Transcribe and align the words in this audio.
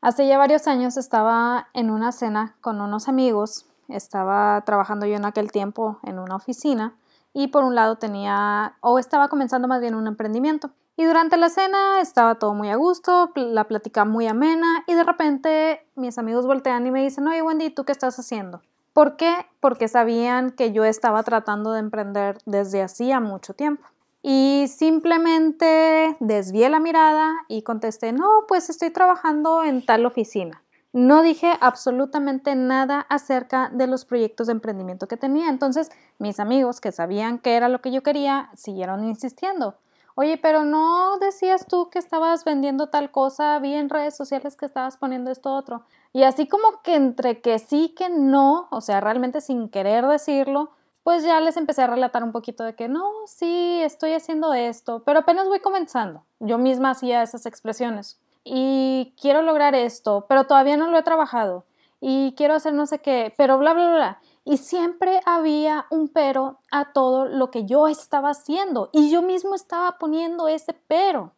Hace 0.00 0.28
ya 0.28 0.38
varios 0.38 0.68
años 0.68 0.96
estaba 0.96 1.68
en 1.74 1.90
una 1.90 2.12
cena 2.12 2.54
con 2.60 2.80
unos 2.80 3.08
amigos, 3.08 3.66
estaba 3.88 4.62
trabajando 4.64 5.06
yo 5.06 5.16
en 5.16 5.24
aquel 5.24 5.50
tiempo 5.50 5.98
en 6.04 6.20
una 6.20 6.36
oficina 6.36 6.94
y 7.32 7.48
por 7.48 7.64
un 7.64 7.74
lado 7.74 7.96
tenía 7.96 8.76
o 8.80 9.00
estaba 9.00 9.26
comenzando 9.26 9.66
más 9.66 9.80
bien 9.80 9.96
un 9.96 10.06
emprendimiento. 10.06 10.70
Y 10.96 11.04
durante 11.04 11.36
la 11.36 11.48
cena 11.48 12.00
estaba 12.00 12.36
todo 12.36 12.54
muy 12.54 12.70
a 12.70 12.76
gusto, 12.76 13.32
la 13.34 13.64
plática 13.64 14.04
muy 14.04 14.28
amena 14.28 14.84
y 14.86 14.94
de 14.94 15.02
repente 15.02 15.84
mis 15.96 16.16
amigos 16.16 16.46
voltean 16.46 16.86
y 16.86 16.92
me 16.92 17.02
dicen, 17.02 17.26
oye 17.26 17.42
Wendy, 17.42 17.70
¿tú 17.70 17.84
qué 17.84 17.90
estás 17.90 18.16
haciendo? 18.20 18.62
¿Por 18.92 19.16
qué? 19.16 19.46
Porque 19.58 19.88
sabían 19.88 20.50
que 20.50 20.72
yo 20.72 20.84
estaba 20.84 21.24
tratando 21.24 21.72
de 21.72 21.80
emprender 21.80 22.38
desde 22.46 22.82
hacía 22.82 23.18
mucho 23.18 23.52
tiempo. 23.52 23.84
Y 24.22 24.66
simplemente 24.68 26.16
desvié 26.20 26.68
la 26.68 26.80
mirada 26.80 27.34
y 27.48 27.62
contesté, 27.62 28.12
no, 28.12 28.44
pues 28.48 28.68
estoy 28.68 28.90
trabajando 28.90 29.62
en 29.62 29.84
tal 29.84 30.04
oficina. 30.06 30.64
No 30.92 31.22
dije 31.22 31.52
absolutamente 31.60 32.54
nada 32.54 33.00
acerca 33.08 33.70
de 33.72 33.86
los 33.86 34.04
proyectos 34.04 34.46
de 34.46 34.54
emprendimiento 34.54 35.06
que 35.06 35.16
tenía. 35.16 35.48
Entonces, 35.48 35.90
mis 36.18 36.40
amigos 36.40 36.80
que 36.80 36.92
sabían 36.92 37.38
que 37.38 37.54
era 37.54 37.68
lo 37.68 37.80
que 37.80 37.92
yo 37.92 38.02
quería, 38.02 38.50
siguieron 38.54 39.04
insistiendo. 39.04 39.76
Oye, 40.14 40.36
pero 40.36 40.64
no 40.64 41.18
decías 41.18 41.66
tú 41.66 41.90
que 41.90 42.00
estabas 42.00 42.44
vendiendo 42.44 42.88
tal 42.88 43.12
cosa, 43.12 43.56
vi 43.60 43.74
en 43.74 43.88
redes 43.88 44.16
sociales 44.16 44.56
que 44.56 44.66
estabas 44.66 44.96
poniendo 44.96 45.30
esto 45.30 45.54
otro. 45.54 45.84
Y 46.12 46.24
así 46.24 46.48
como 46.48 46.82
que 46.82 46.96
entre 46.96 47.40
que 47.40 47.60
sí, 47.60 47.94
que 47.96 48.08
no, 48.08 48.66
o 48.72 48.80
sea, 48.80 49.00
realmente 49.00 49.40
sin 49.40 49.68
querer 49.68 50.04
decirlo, 50.06 50.72
pues 51.08 51.24
ya 51.24 51.40
les 51.40 51.56
empecé 51.56 51.80
a 51.80 51.86
relatar 51.86 52.22
un 52.22 52.32
poquito 52.32 52.64
de 52.64 52.74
que 52.74 52.86
no, 52.86 53.10
sí, 53.24 53.80
estoy 53.82 54.12
haciendo 54.12 54.52
esto, 54.52 55.04
pero 55.06 55.20
apenas 55.20 55.48
voy 55.48 55.58
comenzando. 55.60 56.26
Yo 56.38 56.58
misma 56.58 56.90
hacía 56.90 57.22
esas 57.22 57.46
expresiones. 57.46 58.20
Y 58.44 59.14
quiero 59.18 59.40
lograr 59.40 59.74
esto, 59.74 60.26
pero 60.28 60.44
todavía 60.44 60.76
no 60.76 60.90
lo 60.90 60.98
he 60.98 61.02
trabajado. 61.02 61.64
Y 61.98 62.34
quiero 62.36 62.52
hacer 62.52 62.74
no 62.74 62.84
sé 62.84 62.98
qué, 62.98 63.32
pero 63.38 63.56
bla, 63.56 63.72
bla, 63.72 63.90
bla. 63.90 64.20
Y 64.44 64.58
siempre 64.58 65.20
había 65.24 65.86
un 65.88 66.08
pero 66.08 66.58
a 66.70 66.92
todo 66.92 67.24
lo 67.24 67.50
que 67.50 67.64
yo 67.64 67.88
estaba 67.88 68.28
haciendo 68.28 68.90
y 68.92 69.10
yo 69.10 69.22
mismo 69.22 69.54
estaba 69.54 69.96
poniendo 69.96 70.46
ese 70.46 70.74
pero. 70.74 71.32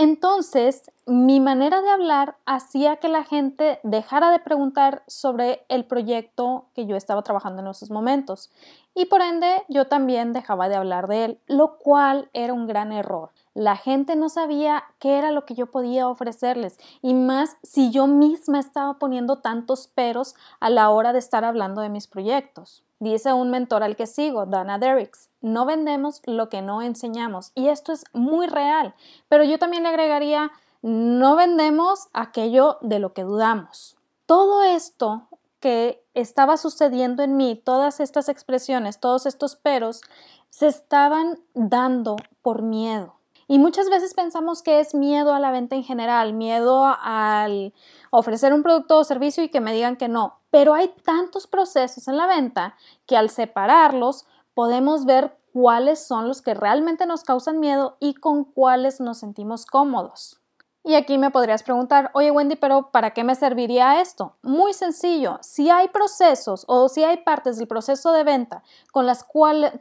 Entonces, 0.00 0.92
mi 1.06 1.40
manera 1.40 1.82
de 1.82 1.90
hablar 1.90 2.36
hacía 2.46 2.98
que 2.98 3.08
la 3.08 3.24
gente 3.24 3.80
dejara 3.82 4.30
de 4.30 4.38
preguntar 4.38 5.02
sobre 5.08 5.66
el 5.68 5.86
proyecto 5.86 6.66
que 6.72 6.86
yo 6.86 6.94
estaba 6.94 7.22
trabajando 7.22 7.62
en 7.62 7.66
esos 7.66 7.90
momentos 7.90 8.48
y 8.94 9.06
por 9.06 9.22
ende 9.22 9.64
yo 9.68 9.88
también 9.88 10.32
dejaba 10.32 10.68
de 10.68 10.76
hablar 10.76 11.08
de 11.08 11.24
él, 11.24 11.40
lo 11.48 11.78
cual 11.78 12.30
era 12.32 12.52
un 12.52 12.68
gran 12.68 12.92
error. 12.92 13.32
La 13.54 13.74
gente 13.74 14.14
no 14.14 14.28
sabía 14.28 14.84
qué 15.00 15.18
era 15.18 15.32
lo 15.32 15.44
que 15.44 15.56
yo 15.56 15.66
podía 15.66 16.06
ofrecerles 16.06 16.78
y 17.02 17.14
más 17.14 17.56
si 17.64 17.90
yo 17.90 18.06
misma 18.06 18.60
estaba 18.60 19.00
poniendo 19.00 19.40
tantos 19.40 19.88
peros 19.88 20.36
a 20.60 20.70
la 20.70 20.90
hora 20.90 21.12
de 21.12 21.18
estar 21.18 21.44
hablando 21.44 21.80
de 21.80 21.88
mis 21.88 22.06
proyectos. 22.06 22.84
Dice 23.00 23.32
un 23.32 23.50
mentor 23.50 23.84
al 23.84 23.94
que 23.94 24.06
sigo, 24.06 24.46
Dana 24.46 24.78
Derricks, 24.78 25.30
no 25.40 25.66
vendemos 25.66 26.20
lo 26.26 26.48
que 26.48 26.62
no 26.62 26.82
enseñamos 26.82 27.52
y 27.54 27.68
esto 27.68 27.92
es 27.92 28.04
muy 28.12 28.48
real, 28.48 28.94
pero 29.28 29.44
yo 29.44 29.58
también 29.58 29.84
le 29.84 29.90
agregaría, 29.90 30.50
no 30.82 31.36
vendemos 31.36 32.08
aquello 32.12 32.78
de 32.80 32.98
lo 32.98 33.12
que 33.12 33.22
dudamos. 33.22 33.96
Todo 34.26 34.62
esto 34.64 35.28
que 35.60 36.04
estaba 36.14 36.56
sucediendo 36.56 37.22
en 37.22 37.36
mí, 37.36 37.60
todas 37.64 38.00
estas 38.00 38.28
expresiones, 38.28 38.98
todos 38.98 39.26
estos 39.26 39.54
peros, 39.54 40.02
se 40.50 40.66
estaban 40.66 41.38
dando 41.54 42.16
por 42.42 42.62
miedo. 42.62 43.17
Y 43.50 43.58
muchas 43.58 43.88
veces 43.88 44.12
pensamos 44.12 44.62
que 44.62 44.78
es 44.78 44.94
miedo 44.94 45.32
a 45.32 45.40
la 45.40 45.50
venta 45.50 45.74
en 45.74 45.82
general, 45.82 46.34
miedo 46.34 46.84
al 46.84 47.72
ofrecer 48.10 48.52
un 48.52 48.62
producto 48.62 48.98
o 48.98 49.04
servicio 49.04 49.42
y 49.42 49.48
que 49.48 49.62
me 49.62 49.72
digan 49.72 49.96
que 49.96 50.06
no. 50.06 50.40
Pero 50.50 50.74
hay 50.74 50.88
tantos 51.02 51.46
procesos 51.46 52.08
en 52.08 52.18
la 52.18 52.26
venta 52.26 52.76
que 53.06 53.16
al 53.16 53.30
separarlos 53.30 54.26
podemos 54.52 55.06
ver 55.06 55.38
cuáles 55.54 56.06
son 56.06 56.28
los 56.28 56.42
que 56.42 56.52
realmente 56.52 57.06
nos 57.06 57.24
causan 57.24 57.58
miedo 57.58 57.96
y 58.00 58.14
con 58.14 58.44
cuáles 58.44 59.00
nos 59.00 59.18
sentimos 59.18 59.64
cómodos. 59.64 60.42
Y 60.88 60.94
aquí 60.94 61.18
me 61.18 61.30
podrías 61.30 61.62
preguntar, 61.62 62.10
oye 62.14 62.30
Wendy, 62.30 62.56
pero 62.56 62.90
¿para 62.90 63.10
qué 63.10 63.22
me 63.22 63.34
serviría 63.34 64.00
esto? 64.00 64.32
Muy 64.40 64.72
sencillo, 64.72 65.38
si 65.42 65.68
hay 65.68 65.88
procesos 65.88 66.64
o 66.66 66.88
si 66.88 67.04
hay 67.04 67.18
partes 67.18 67.58
del 67.58 67.68
proceso 67.68 68.10
de 68.12 68.24
venta 68.24 68.62
con, 68.90 69.04
las 69.04 69.26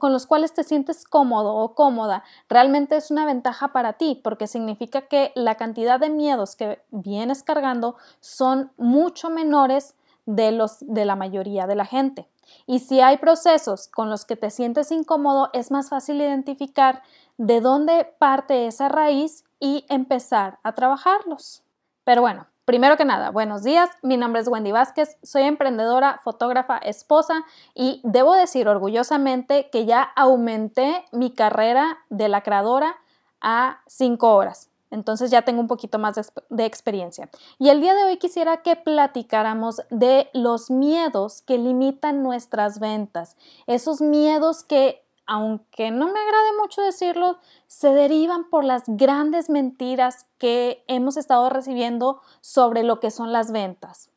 los 0.01 0.27
cuales 0.27 0.53
te 0.53 0.65
sientes 0.65 1.05
cómodo 1.05 1.55
o 1.55 1.75
cómoda, 1.75 2.25
realmente 2.49 2.97
es 2.97 3.09
una 3.09 3.25
ventaja 3.25 3.69
para 3.69 3.93
ti 3.93 4.19
porque 4.21 4.47
significa 4.47 5.03
que 5.03 5.31
la 5.33 5.55
cantidad 5.55 5.97
de 5.97 6.09
miedos 6.09 6.57
que 6.57 6.81
vienes 6.91 7.41
cargando 7.41 7.95
son 8.19 8.73
mucho 8.75 9.29
menores 9.29 9.95
de, 10.25 10.51
los, 10.51 10.79
de 10.81 11.05
la 11.05 11.15
mayoría 11.15 11.67
de 11.67 11.75
la 11.75 11.85
gente. 11.85 12.27
Y 12.65 12.79
si 12.79 12.99
hay 12.99 13.15
procesos 13.15 13.87
con 13.87 14.09
los 14.09 14.25
que 14.25 14.35
te 14.35 14.49
sientes 14.49 14.91
incómodo, 14.91 15.51
es 15.53 15.71
más 15.71 15.87
fácil 15.87 16.19
identificar 16.19 17.01
de 17.37 17.61
dónde 17.61 18.13
parte 18.19 18.67
esa 18.67 18.89
raíz 18.89 19.45
y 19.59 19.85
empezar 19.89 20.59
a 20.63 20.73
trabajarlos. 20.73 21.63
Pero 22.03 22.21
bueno, 22.21 22.47
primero 22.65 22.97
que 22.97 23.05
nada, 23.05 23.31
buenos 23.31 23.63
días, 23.63 23.89
mi 24.01 24.17
nombre 24.17 24.41
es 24.41 24.47
Wendy 24.47 24.71
Vázquez, 24.71 25.17
soy 25.23 25.43
emprendedora, 25.43 26.19
fotógrafa, 26.23 26.77
esposa 26.77 27.43
y 27.73 28.01
debo 28.03 28.33
decir 28.33 28.67
orgullosamente 28.67 29.69
que 29.69 29.85
ya 29.85 30.01
aumenté 30.15 31.05
mi 31.11 31.31
carrera 31.31 31.97
de 32.09 32.29
la 32.29 32.41
creadora 32.41 32.97
a 33.41 33.81
5 33.87 34.35
horas. 34.35 34.69
Entonces 34.89 35.31
ya 35.31 35.41
tengo 35.41 35.59
un 35.59 35.67
poquito 35.67 35.99
más 35.99 36.15
de, 36.15 36.25
de, 36.49 36.65
experiencia. 36.65 37.29
Y 37.59 37.69
el 37.69 37.81
día 37.81 37.93
de 37.93 38.05
hoy 38.05 38.17
quisiera 38.17 38.57
que 38.63 38.77
platicáramos 38.77 39.81
de 39.89 40.29
los 40.33 40.71
miedos 40.71 41.41
que 41.41 41.57
limitan 41.57 42.23
nuestras 42.23 42.79
ventas. 42.79 43.35
Esos 43.65 43.99
miedos 43.99 44.63
que 44.63 45.03
aunque 45.27 45.91
no 45.91 46.07
me 46.07 46.19
agrade 46.19 46.57
mucho 46.59 46.81
decirlo, 46.81 47.37
se 47.67 47.89
derivan 47.89 48.49
por 48.49 48.63
las 48.63 48.83
grandes 48.87 49.49
mentiras 49.49 50.25
que 50.37 50.83
hemos 50.87 51.17
estado 51.17 51.49
recibiendo 51.49 52.21
sobre 52.41 52.83
lo 52.83 52.99
que 52.99 53.11
son 53.11 53.33
las 53.33 53.51
ventas. 53.51 54.09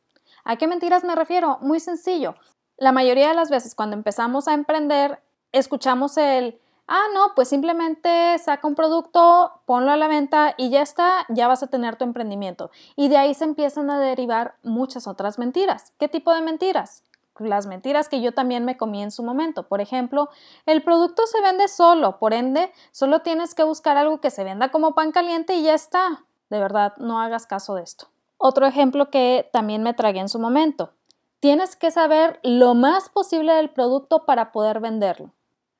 ¿A 0.45 0.55
qué 0.55 0.67
mentiras 0.67 1.03
me 1.03 1.15
refiero? 1.15 1.59
Muy 1.61 1.79
sencillo. 1.79 2.35
La 2.77 2.93
mayoría 2.93 3.27
de 3.27 3.35
las 3.35 3.49
veces 3.49 3.75
cuando 3.75 3.95
empezamos 3.95 4.47
a 4.47 4.53
emprender, 4.53 5.21
escuchamos 5.51 6.17
el, 6.17 6.59
ah, 6.87 7.05
no, 7.13 7.33
pues 7.35 7.49
simplemente 7.49 8.37
saca 8.39 8.67
un 8.67 8.75
producto, 8.75 9.61
ponlo 9.65 9.91
a 9.91 9.97
la 9.97 10.07
venta 10.07 10.55
y 10.57 10.69
ya 10.69 10.81
está, 10.81 11.25
ya 11.29 11.47
vas 11.47 11.61
a 11.61 11.67
tener 11.67 11.97
tu 11.97 12.05
emprendimiento. 12.05 12.71
Y 12.95 13.09
de 13.09 13.17
ahí 13.17 13.33
se 13.33 13.43
empiezan 13.43 13.89
a 13.91 13.99
derivar 13.99 14.55
muchas 14.63 15.07
otras 15.07 15.37
mentiras. 15.37 15.93
¿Qué 15.99 16.07
tipo 16.07 16.33
de 16.33 16.41
mentiras? 16.41 17.03
Las 17.47 17.67
mentiras 17.67 18.09
que 18.09 18.21
yo 18.21 18.33
también 18.33 18.65
me 18.65 18.77
comí 18.77 19.01
en 19.01 19.11
su 19.11 19.23
momento. 19.23 19.67
Por 19.67 19.81
ejemplo, 19.81 20.29
el 20.65 20.83
producto 20.83 21.25
se 21.27 21.41
vende 21.41 21.67
solo, 21.67 22.17
por 22.19 22.33
ende, 22.33 22.71
solo 22.91 23.21
tienes 23.21 23.55
que 23.55 23.63
buscar 23.63 23.97
algo 23.97 24.19
que 24.19 24.31
se 24.31 24.43
venda 24.43 24.69
como 24.69 24.95
pan 24.95 25.11
caliente 25.11 25.55
y 25.55 25.63
ya 25.63 25.73
está. 25.73 26.25
De 26.49 26.59
verdad, 26.59 26.93
no 26.97 27.21
hagas 27.21 27.47
caso 27.47 27.75
de 27.75 27.83
esto. 27.83 28.07
Otro 28.37 28.65
ejemplo 28.65 29.09
que 29.09 29.49
también 29.53 29.83
me 29.83 29.93
tragué 29.93 30.19
en 30.19 30.29
su 30.29 30.39
momento. 30.39 30.91
Tienes 31.39 31.75
que 31.75 31.91
saber 31.91 32.39
lo 32.43 32.73
más 32.73 33.09
posible 33.09 33.53
del 33.53 33.69
producto 33.69 34.25
para 34.25 34.51
poder 34.51 34.79
venderlo. 34.79 35.31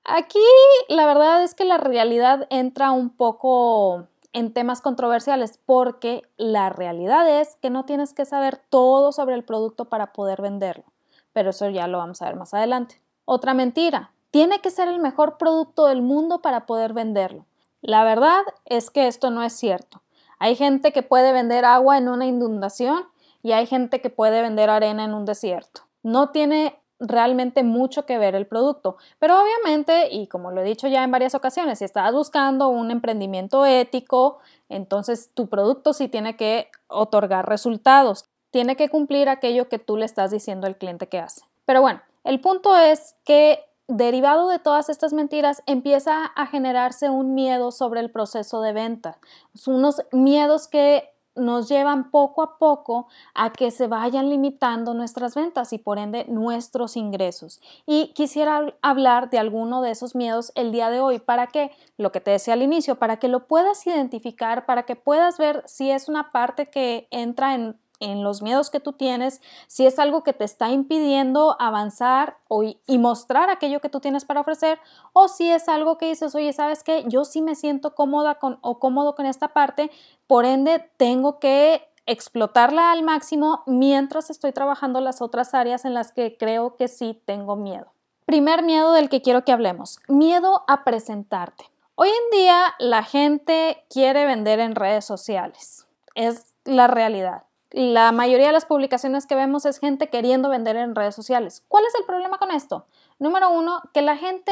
Aquí 0.03 0.39
la 0.87 1.05
verdad 1.05 1.43
es 1.43 1.53
que 1.53 1.65
la 1.65 1.77
realidad 1.77 2.47
entra 2.49 2.91
un 2.91 3.09
poco 3.09 4.07
en 4.33 4.53
temas 4.53 4.81
controversiales 4.81 5.59
porque 5.65 6.23
la 6.37 6.69
realidad 6.69 7.29
es 7.41 7.57
que 7.57 7.69
no 7.69 7.85
tienes 7.85 8.13
que 8.13 8.25
saber 8.25 8.61
todo 8.69 9.11
sobre 9.11 9.35
el 9.35 9.43
producto 9.43 9.85
para 9.85 10.13
poder 10.13 10.41
venderlo 10.41 10.85
pero 11.33 11.51
eso 11.51 11.69
ya 11.69 11.87
lo 11.87 11.97
vamos 11.97 12.21
a 12.21 12.25
ver 12.25 12.35
más 12.35 12.53
adelante. 12.53 13.01
Otra 13.25 13.53
mentira, 13.53 14.11
tiene 14.31 14.59
que 14.59 14.71
ser 14.71 14.87
el 14.87 14.99
mejor 14.99 15.37
producto 15.37 15.85
del 15.85 16.01
mundo 16.01 16.41
para 16.41 16.65
poder 16.65 16.93
venderlo. 16.93 17.45
La 17.81 18.03
verdad 18.03 18.41
es 18.65 18.89
que 18.89 19.07
esto 19.07 19.29
no 19.29 19.43
es 19.43 19.53
cierto. 19.53 20.01
Hay 20.39 20.55
gente 20.55 20.91
que 20.91 21.03
puede 21.03 21.33
vender 21.33 21.65
agua 21.65 21.97
en 21.97 22.07
una 22.07 22.25
inundación 22.25 23.05
y 23.43 23.51
hay 23.51 23.65
gente 23.65 24.01
que 24.01 24.09
puede 24.09 24.41
vender 24.41 24.69
arena 24.69 25.03
en 25.03 25.13
un 25.13 25.25
desierto. 25.25 25.81
No 26.03 26.29
tiene 26.29 26.81
realmente 27.01 27.63
mucho 27.63 28.05
que 28.05 28.17
ver 28.17 28.35
el 28.35 28.45
producto. 28.45 28.97
Pero 29.19 29.41
obviamente, 29.41 30.09
y 30.13 30.27
como 30.27 30.51
lo 30.51 30.61
he 30.61 30.63
dicho 30.63 30.87
ya 30.87 31.03
en 31.03 31.11
varias 31.11 31.35
ocasiones, 31.35 31.79
si 31.79 31.85
estás 31.85 32.13
buscando 32.13 32.69
un 32.69 32.91
emprendimiento 32.91 33.65
ético, 33.65 34.39
entonces 34.69 35.31
tu 35.33 35.49
producto 35.49 35.93
sí 35.93 36.07
tiene 36.07 36.37
que 36.37 36.69
otorgar 36.87 37.49
resultados 37.49 38.25
tiene 38.51 38.75
que 38.75 38.89
cumplir 38.89 39.29
aquello 39.29 39.69
que 39.69 39.79
tú 39.79 39.97
le 39.97 40.05
estás 40.05 40.31
diciendo 40.31 40.67
al 40.67 40.77
cliente 40.77 41.07
que 41.07 41.19
hace. 41.19 41.41
Pero 41.65 41.81
bueno, 41.81 42.01
el 42.23 42.39
punto 42.39 42.77
es 42.77 43.15
que 43.23 43.63
derivado 43.87 44.47
de 44.47 44.59
todas 44.59 44.89
estas 44.89 45.13
mentiras 45.13 45.63
empieza 45.65 46.25
a 46.25 46.45
generarse 46.47 47.09
un 47.09 47.33
miedo 47.33 47.71
sobre 47.71 47.99
el 47.99 48.11
proceso 48.11 48.61
de 48.61 48.73
venta, 48.73 49.17
unos 49.65 50.01
miedos 50.11 50.67
que 50.67 51.09
nos 51.35 51.69
llevan 51.69 52.11
poco 52.11 52.41
a 52.41 52.57
poco 52.57 53.07
a 53.33 53.53
que 53.53 53.71
se 53.71 53.87
vayan 53.87 54.29
limitando 54.29 54.93
nuestras 54.93 55.33
ventas 55.33 55.71
y 55.71 55.77
por 55.77 55.97
ende 55.97 56.25
nuestros 56.27 56.97
ingresos. 56.97 57.61
Y 57.85 58.07
quisiera 58.13 58.73
hablar 58.81 59.29
de 59.29 59.39
alguno 59.39 59.81
de 59.81 59.91
esos 59.91 60.13
miedos 60.13 60.51
el 60.55 60.71
día 60.71 60.89
de 60.89 60.99
hoy 60.99 61.19
para 61.19 61.47
que, 61.47 61.71
lo 61.97 62.11
que 62.11 62.19
te 62.19 62.31
decía 62.31 62.53
al 62.53 62.61
inicio, 62.61 62.95
para 62.95 63.17
que 63.17 63.29
lo 63.29 63.47
puedas 63.47 63.85
identificar, 63.87 64.65
para 64.65 64.83
que 64.83 64.95
puedas 64.97 65.37
ver 65.37 65.63
si 65.67 65.89
es 65.89 66.09
una 66.09 66.31
parte 66.31 66.69
que 66.69 67.07
entra 67.11 67.55
en 67.55 67.79
en 68.01 68.23
los 68.23 68.41
miedos 68.41 68.69
que 68.69 68.81
tú 68.81 68.91
tienes, 68.91 69.41
si 69.67 69.85
es 69.85 69.99
algo 69.99 70.23
que 70.23 70.33
te 70.33 70.43
está 70.43 70.69
impidiendo 70.69 71.55
avanzar 71.59 72.37
y 72.85 72.97
mostrar 72.97 73.49
aquello 73.49 73.79
que 73.79 73.89
tú 73.89 74.01
tienes 74.01 74.25
para 74.25 74.41
ofrecer, 74.41 74.79
o 75.13 75.29
si 75.29 75.49
es 75.49 75.69
algo 75.69 75.97
que 75.97 76.09
dices, 76.09 76.35
oye, 76.35 76.51
¿sabes 76.51 76.83
qué? 76.83 77.05
Yo 77.07 77.23
sí 77.23 77.41
me 77.41 77.55
siento 77.55 77.95
cómoda 77.95 78.35
con, 78.35 78.59
o 78.61 78.79
cómodo 78.79 79.15
con 79.15 79.25
esta 79.25 79.49
parte, 79.49 79.91
por 80.27 80.45
ende 80.45 80.91
tengo 80.97 81.39
que 81.39 81.87
explotarla 82.05 82.91
al 82.91 83.03
máximo 83.03 83.63
mientras 83.67 84.29
estoy 84.29 84.51
trabajando 84.51 84.99
las 84.99 85.21
otras 85.21 85.53
áreas 85.53 85.85
en 85.85 85.93
las 85.93 86.11
que 86.11 86.35
creo 86.37 86.75
que 86.75 86.87
sí 86.87 87.21
tengo 87.25 87.55
miedo. 87.55 87.93
Primer 88.25 88.63
miedo 88.63 88.93
del 88.93 89.09
que 89.09 89.21
quiero 89.21 89.43
que 89.45 89.51
hablemos, 89.51 89.99
miedo 90.07 90.63
a 90.67 90.83
presentarte. 90.83 91.65
Hoy 91.95 92.09
en 92.09 92.39
día 92.39 92.73
la 92.79 93.03
gente 93.03 93.83
quiere 93.89 94.25
vender 94.25 94.59
en 94.59 94.75
redes 94.75 95.05
sociales, 95.05 95.87
es 96.15 96.55
la 96.65 96.87
realidad. 96.87 97.43
La 97.71 98.11
mayoría 98.11 98.47
de 98.47 98.53
las 98.53 98.65
publicaciones 98.65 99.25
que 99.25 99.35
vemos 99.35 99.65
es 99.65 99.79
gente 99.79 100.09
queriendo 100.09 100.49
vender 100.49 100.75
en 100.75 100.93
redes 100.93 101.15
sociales. 101.15 101.63
¿Cuál 101.69 101.85
es 101.85 101.95
el 101.95 102.05
problema 102.05 102.37
con 102.37 102.51
esto? 102.51 102.85
Número 103.17 103.49
uno, 103.49 103.81
que 103.93 104.01
la 104.01 104.17
gente 104.17 104.51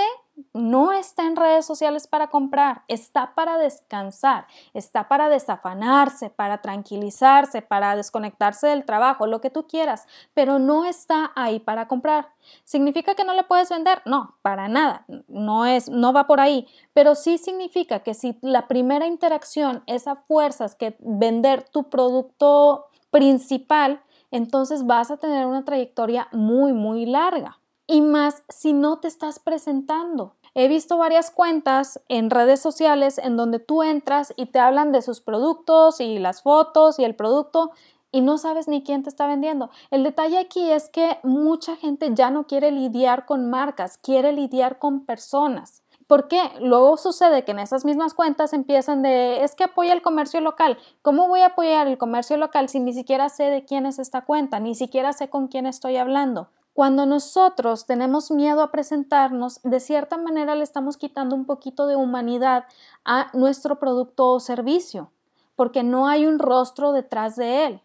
no 0.53 0.93
está 0.93 1.25
en 1.25 1.35
redes 1.35 1.65
sociales 1.65 2.07
para 2.07 2.29
comprar, 2.29 2.83
está 2.87 3.33
para 3.35 3.57
descansar, 3.57 4.47
está 4.73 5.09
para 5.09 5.27
desafanarse, 5.27 6.29
para 6.29 6.59
tranquilizarse, 6.61 7.61
para 7.61 7.97
desconectarse 7.97 8.67
del 8.67 8.85
trabajo, 8.85 9.27
lo 9.27 9.41
que 9.41 9.49
tú 9.49 9.67
quieras, 9.67 10.07
pero 10.33 10.59
no 10.59 10.85
está 10.85 11.33
ahí 11.35 11.59
para 11.59 11.89
comprar. 11.89 12.29
¿Significa 12.63 13.15
que 13.15 13.25
no 13.25 13.33
le 13.33 13.43
puedes 13.43 13.69
vender? 13.69 14.01
No, 14.05 14.37
para 14.41 14.69
nada, 14.69 15.03
no 15.27 15.65
es 15.65 15.89
no 15.89 16.13
va 16.13 16.25
por 16.25 16.39
ahí, 16.39 16.67
pero 16.93 17.15
sí 17.15 17.37
significa 17.37 17.99
que 17.99 18.13
si 18.13 18.37
la 18.41 18.67
primera 18.67 19.07
interacción 19.07 19.83
es 19.87 20.07
a 20.07 20.15
fuerzas 20.15 20.75
que 20.75 20.95
vender 20.99 21.63
tu 21.63 21.89
producto 21.89 22.85
principal, 23.11 24.01
entonces 24.31 24.85
vas 24.85 25.11
a 25.11 25.17
tener 25.17 25.45
una 25.45 25.65
trayectoria 25.65 26.27
muy 26.31 26.73
muy 26.73 27.05
larga 27.05 27.59
y 27.87 28.01
más 28.01 28.43
si 28.49 28.73
no 28.73 28.99
te 28.99 29.07
estás 29.07 29.39
presentando. 29.39 30.35
He 30.53 30.67
visto 30.67 30.97
varias 30.97 31.31
cuentas 31.31 32.01
en 32.07 32.29
redes 32.29 32.59
sociales 32.59 33.17
en 33.17 33.37
donde 33.37 33.59
tú 33.59 33.83
entras 33.83 34.33
y 34.35 34.47
te 34.47 34.59
hablan 34.59 34.91
de 34.91 35.01
sus 35.01 35.21
productos 35.21 36.01
y 36.01 36.19
las 36.19 36.41
fotos 36.41 36.99
y 36.99 37.03
el 37.03 37.15
producto 37.15 37.71
y 38.11 38.21
no 38.21 38.37
sabes 38.37 38.67
ni 38.67 38.83
quién 38.83 39.03
te 39.03 39.09
está 39.09 39.27
vendiendo. 39.27 39.69
El 39.91 40.03
detalle 40.03 40.39
aquí 40.39 40.69
es 40.71 40.89
que 40.89 41.19
mucha 41.23 41.75
gente 41.75 42.09
ya 42.13 42.31
no 42.31 42.47
quiere 42.47 42.71
lidiar 42.71 43.25
con 43.25 43.49
marcas, 43.49 43.97
quiere 43.97 44.31
lidiar 44.33 44.79
con 44.79 45.05
personas. 45.05 45.83
¿Por 46.09 46.27
qué? 46.27 46.41
Luego 46.59 46.97
sucede 46.97 47.45
que 47.45 47.51
en 47.51 47.59
esas 47.59 47.85
mismas 47.85 48.15
cuentas 48.15 48.53
empiezan 48.53 49.03
de, 49.03 49.43
es 49.43 49.53
que 49.53 49.65
apoya 49.65 49.93
el 49.93 50.01
comercio 50.01 50.41
local. 50.41 50.79
¿Cómo 51.03 51.27
voy 51.27 51.41
a 51.41 51.49
apoyar 51.49 51.85
el 51.85 51.99
comercio 51.99 52.35
local 52.35 52.67
si 52.67 52.79
ni 52.79 52.93
siquiera 52.93 53.29
sé 53.29 53.43
de 53.43 53.63
quién 53.63 53.85
es 53.85 53.99
esta 53.99 54.25
cuenta, 54.25 54.59
ni 54.59 54.73
siquiera 54.73 55.13
sé 55.13 55.29
con 55.29 55.49
quién 55.49 55.67
estoy 55.67 55.97
hablando? 55.97 56.49
Cuando 56.73 57.05
nosotros 57.05 57.85
tenemos 57.85 58.31
miedo 58.31 58.63
a 58.63 58.71
presentarnos, 58.71 59.61
de 59.61 59.79
cierta 59.79 60.17
manera 60.17 60.55
le 60.55 60.63
estamos 60.63 60.97
quitando 60.97 61.35
un 61.35 61.45
poquito 61.45 61.85
de 61.85 61.95
humanidad 61.95 62.65
a 63.05 63.29
nuestro 63.33 63.77
producto 63.77 64.31
o 64.31 64.39
servicio, 64.39 65.11
porque 65.55 65.83
no 65.83 66.07
hay 66.07 66.25
un 66.25 66.39
rostro 66.39 66.91
detrás 66.91 67.35
de 67.35 67.67
él. 67.67 67.81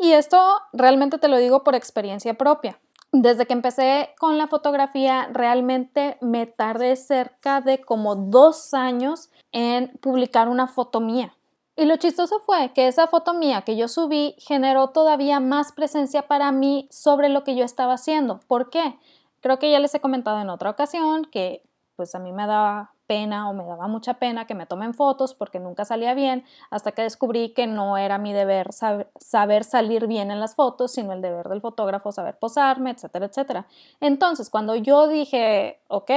Y 0.00 0.14
esto 0.14 0.36
realmente 0.72 1.18
te 1.18 1.28
lo 1.28 1.36
digo 1.36 1.62
por 1.62 1.76
experiencia 1.76 2.34
propia. 2.34 2.80
Desde 3.12 3.46
que 3.46 3.54
empecé 3.54 4.14
con 4.18 4.36
la 4.36 4.48
fotografía, 4.48 5.28
realmente 5.32 6.18
me 6.20 6.46
tardé 6.46 6.94
cerca 6.96 7.60
de 7.60 7.80
como 7.80 8.16
dos 8.16 8.74
años 8.74 9.30
en 9.50 9.96
publicar 9.98 10.48
una 10.48 10.66
foto 10.66 11.00
mía. 11.00 11.34
Y 11.74 11.84
lo 11.84 11.96
chistoso 11.96 12.40
fue 12.40 12.72
que 12.74 12.88
esa 12.88 13.06
foto 13.06 13.32
mía 13.34 13.62
que 13.62 13.76
yo 13.76 13.88
subí 13.88 14.34
generó 14.38 14.88
todavía 14.88 15.40
más 15.40 15.72
presencia 15.72 16.26
para 16.26 16.52
mí 16.52 16.88
sobre 16.90 17.28
lo 17.28 17.44
que 17.44 17.54
yo 17.54 17.64
estaba 17.64 17.94
haciendo. 17.94 18.40
¿Por 18.46 18.68
qué? 18.68 18.98
Creo 19.40 19.58
que 19.58 19.70
ya 19.70 19.78
les 19.78 19.94
he 19.94 20.00
comentado 20.00 20.40
en 20.40 20.50
otra 20.50 20.70
ocasión 20.70 21.24
que 21.24 21.62
pues 21.96 22.14
a 22.14 22.18
mí 22.18 22.32
me 22.32 22.46
daba 22.46 22.92
pena 23.08 23.50
o 23.50 23.54
me 23.54 23.64
daba 23.64 23.88
mucha 23.88 24.14
pena 24.14 24.46
que 24.46 24.54
me 24.54 24.66
tomen 24.66 24.94
fotos 24.94 25.34
porque 25.34 25.58
nunca 25.58 25.84
salía 25.84 26.14
bien 26.14 26.44
hasta 26.70 26.92
que 26.92 27.02
descubrí 27.02 27.54
que 27.54 27.66
no 27.66 27.96
era 27.96 28.18
mi 28.18 28.32
deber 28.32 28.68
saber, 28.72 29.64
salir 29.64 30.06
bien 30.06 30.30
en 30.30 30.38
las 30.38 30.54
fotos, 30.54 30.92
sino 30.92 31.12
el 31.12 31.22
deber 31.22 31.48
del 31.48 31.60
fotógrafo 31.60 32.12
saber 32.12 32.38
posarme, 32.38 32.90
etcétera, 32.90 33.26
etcétera. 33.26 33.66
Entonces, 34.00 34.50
cuando 34.50 34.76
yo 34.76 35.08
dije, 35.08 35.80
ok, 35.88 36.10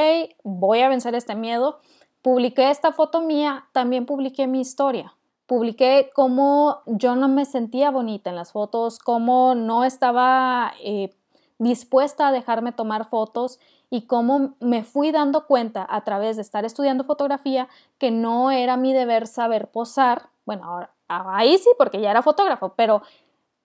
voy 0.44 0.82
a 0.82 0.90
vencer 0.90 1.16
este 1.16 1.34
miedo, 1.34 1.80
publiqué 2.22 2.70
esta 2.70 2.92
foto 2.92 3.22
mía, 3.22 3.66
también 3.72 4.06
publiqué 4.06 4.46
mi 4.46 4.62
historia 4.62 5.16
publiqué 5.48 6.12
cómo 6.16 6.80
yo 6.86 7.18
no 7.18 7.28
me 7.28 7.44
sentía 7.44 7.92
bonita 7.92 8.30
en 8.30 8.38
las 8.38 8.54
fotos, 8.54 9.00
cómo 9.00 9.54
no 9.54 9.84
estaba 9.84 10.72
eh, 10.82 11.14
dispuesta 11.60 12.30
a 12.30 12.32
dejarme 12.32 12.72
tomar 12.72 13.10
fotos 13.10 13.60
y 13.92 14.08
cómo 14.08 14.56
me 14.60 14.84
fui 14.84 15.12
dando 15.12 15.46
cuenta 15.46 15.86
a 15.88 16.04
través 16.04 16.38
de 16.38 16.42
estar 16.42 16.66
estudiando 16.66 17.04
fotografía 17.04 17.68
que 18.00 18.10
no 18.10 18.50
era 18.50 18.76
mi 18.78 18.94
deber 18.94 19.28
saber 19.28 19.68
posar. 19.68 20.30
Bueno, 20.46 20.64
ahora, 20.66 20.92
ahí 21.08 21.60
sí, 21.60 21.70
porque 21.78 22.02
ya 22.02 22.10
era 22.10 22.24
fotógrafo, 22.24 22.74
pero 22.76 23.04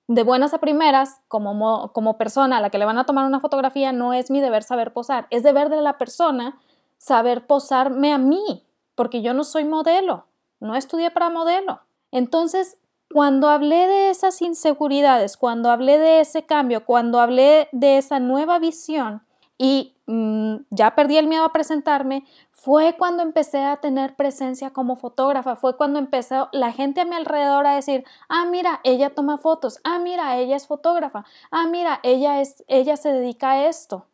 de 0.06 0.22
buenas 0.22 0.52
a 0.52 0.58
primeras, 0.58 1.22
como, 1.28 1.90
como 1.94 2.18
persona 2.18 2.58
a 2.58 2.60
la 2.60 2.68
que 2.68 2.78
le 2.78 2.84
van 2.84 2.98
a 2.98 3.06
tomar 3.06 3.24
una 3.24 3.40
fotografía, 3.40 3.92
no 3.92 4.12
es 4.12 4.30
mi 4.30 4.42
deber 4.42 4.62
saber 4.62 4.92
posar, 4.92 5.26
es 5.30 5.42
deber 5.42 5.70
de 5.70 5.80
la 5.80 5.96
persona 5.96 6.58
saber 6.98 7.46
posarme 7.46 8.12
a 8.12 8.18
mí, 8.18 8.66
porque 8.94 9.22
yo 9.22 9.32
no 9.32 9.44
soy 9.44 9.64
modelo 9.64 10.26
no 10.60 10.74
estudié 10.74 11.10
para 11.10 11.30
modelo. 11.30 11.80
Entonces, 12.10 12.78
cuando 13.12 13.48
hablé 13.48 13.86
de 13.86 14.10
esas 14.10 14.40
inseguridades, 14.42 15.36
cuando 15.36 15.70
hablé 15.70 15.98
de 15.98 16.20
ese 16.20 16.44
cambio, 16.44 16.84
cuando 16.84 17.20
hablé 17.20 17.68
de 17.72 17.98
esa 17.98 18.18
nueva 18.18 18.58
visión 18.58 19.22
y 19.58 19.94
mm, 20.06 20.56
ya 20.70 20.94
perdí 20.94 21.16
el 21.16 21.26
miedo 21.26 21.44
a 21.44 21.52
presentarme, 21.52 22.24
fue 22.50 22.96
cuando 22.96 23.22
empecé 23.22 23.64
a 23.64 23.76
tener 23.78 24.16
presencia 24.16 24.70
como 24.70 24.96
fotógrafa, 24.96 25.56
fue 25.56 25.76
cuando 25.76 25.98
empezó 25.98 26.48
la 26.52 26.72
gente 26.72 27.00
a 27.00 27.04
mi 27.04 27.14
alrededor 27.14 27.66
a 27.66 27.74
decir, 27.74 28.04
ah, 28.28 28.44
mira, 28.44 28.80
ella 28.84 29.14
toma 29.14 29.38
fotos, 29.38 29.78
ah, 29.84 29.98
mira, 29.98 30.36
ella 30.38 30.56
es 30.56 30.66
fotógrafa, 30.66 31.24
ah, 31.50 31.66
mira, 31.66 32.00
ella, 32.02 32.40
es, 32.40 32.64
ella 32.68 32.96
se 32.96 33.12
dedica 33.12 33.52
a 33.52 33.66
esto. 33.66 34.06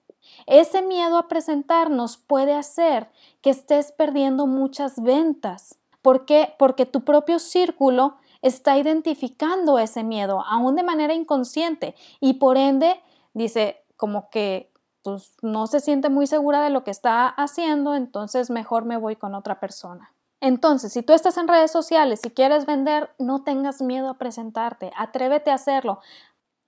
Ese 0.47 0.83
miedo 0.83 1.19
a 1.19 1.29
presentarnos 1.29 2.17
puede 2.17 2.55
hacer 2.55 3.11
que 3.41 3.51
estés 3.51 3.93
perdiendo 3.93 4.47
muchas 4.47 5.03
ventas 5.03 5.79
¿Por 6.03 6.27
qué? 6.27 6.55
Porque 6.59 6.85
tu 6.85 7.05
propio 7.05 7.39
círculo 7.39 8.17
está 8.43 8.77
identificando 8.77 9.79
ese 9.79 10.03
miedo, 10.03 10.45
aún 10.45 10.75
de 10.75 10.83
manera 10.83 11.15
inconsciente, 11.15 11.95
y 12.21 12.35
por 12.35 12.59
ende 12.59 13.01
dice 13.35 13.85
como 13.97 14.29
que 14.31 14.72
pues, 15.03 15.35
no 15.43 15.67
se 15.67 15.81
siente 15.81 16.09
muy 16.09 16.27
segura 16.27 16.63
de 16.63 16.71
lo 16.71 16.85
que 16.85 16.91
está 16.91 17.29
haciendo, 17.29 17.95
entonces 17.95 18.51
mejor 18.51 18.85
me 18.85 18.97
voy 18.97 19.17
con 19.17 19.35
otra 19.35 19.61
persona. 19.61 20.13
Entonces, 20.41 20.93
si 20.93 21.03
tú 21.03 21.13
estás 21.13 21.37
en 21.37 21.47
redes 21.47 21.71
sociales 21.71 22.21
y 22.25 22.31
quieres 22.31 22.67
vender, 22.67 23.11
no 23.21 23.45
tengas 23.45 23.81
miedo 23.81 24.09
a 24.09 24.19
presentarte, 24.19 24.93
atrévete 24.97 25.53
a 25.53 25.55
hacerlo. 25.55 26.01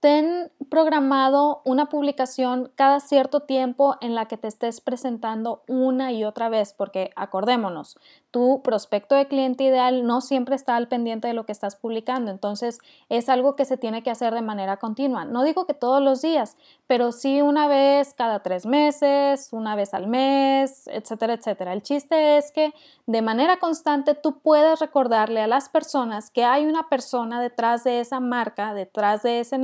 Ten 0.04 0.52
programado 0.68 1.62
una 1.64 1.86
publicación 1.86 2.70
cada 2.74 3.00
cierto 3.00 3.40
tiempo 3.40 3.96
en 4.02 4.14
la 4.14 4.26
que 4.26 4.36
te 4.36 4.48
estés 4.48 4.82
presentando 4.82 5.62
una 5.66 6.12
y 6.12 6.24
otra 6.24 6.50
vez, 6.50 6.74
porque 6.74 7.10
acordémonos, 7.16 7.96
tu 8.30 8.60
prospecto 8.62 9.14
de 9.14 9.28
cliente 9.28 9.64
ideal 9.64 10.06
no 10.06 10.20
siempre 10.20 10.56
está 10.56 10.76
al 10.76 10.88
pendiente 10.88 11.28
de 11.28 11.34
lo 11.34 11.46
que 11.46 11.52
estás 11.52 11.76
publicando, 11.76 12.30
entonces 12.30 12.80
es 13.08 13.28
algo 13.28 13.56
que 13.56 13.64
se 13.64 13.76
tiene 13.76 14.02
que 14.02 14.10
hacer 14.10 14.34
de 14.34 14.42
manera 14.42 14.76
continua. 14.78 15.24
No 15.24 15.42
digo 15.42 15.66
que 15.66 15.72
todos 15.72 16.02
los 16.02 16.20
días, 16.20 16.58
pero 16.86 17.12
sí 17.12 17.40
una 17.40 17.68
vez 17.68 18.12
cada 18.12 18.42
tres 18.42 18.66
meses, 18.66 19.50
una 19.52 19.76
vez 19.76 19.94
al 19.94 20.06
mes, 20.06 20.86
etcétera, 20.88 21.34
etcétera. 21.34 21.72
El 21.72 21.82
chiste 21.82 22.36
es 22.36 22.50
que 22.52 22.74
de 23.06 23.22
manera 23.22 23.58
constante 23.58 24.14
tú 24.14 24.40
puedes 24.40 24.80
recordarle 24.80 25.40
a 25.40 25.46
las 25.46 25.68
personas 25.68 26.30
que 26.30 26.44
hay 26.44 26.66
una 26.66 26.88
persona 26.88 27.40
detrás 27.40 27.84
de 27.84 28.00
esa 28.00 28.18
marca, 28.18 28.74
detrás 28.74 29.22
de 29.22 29.40
ese 29.40 29.58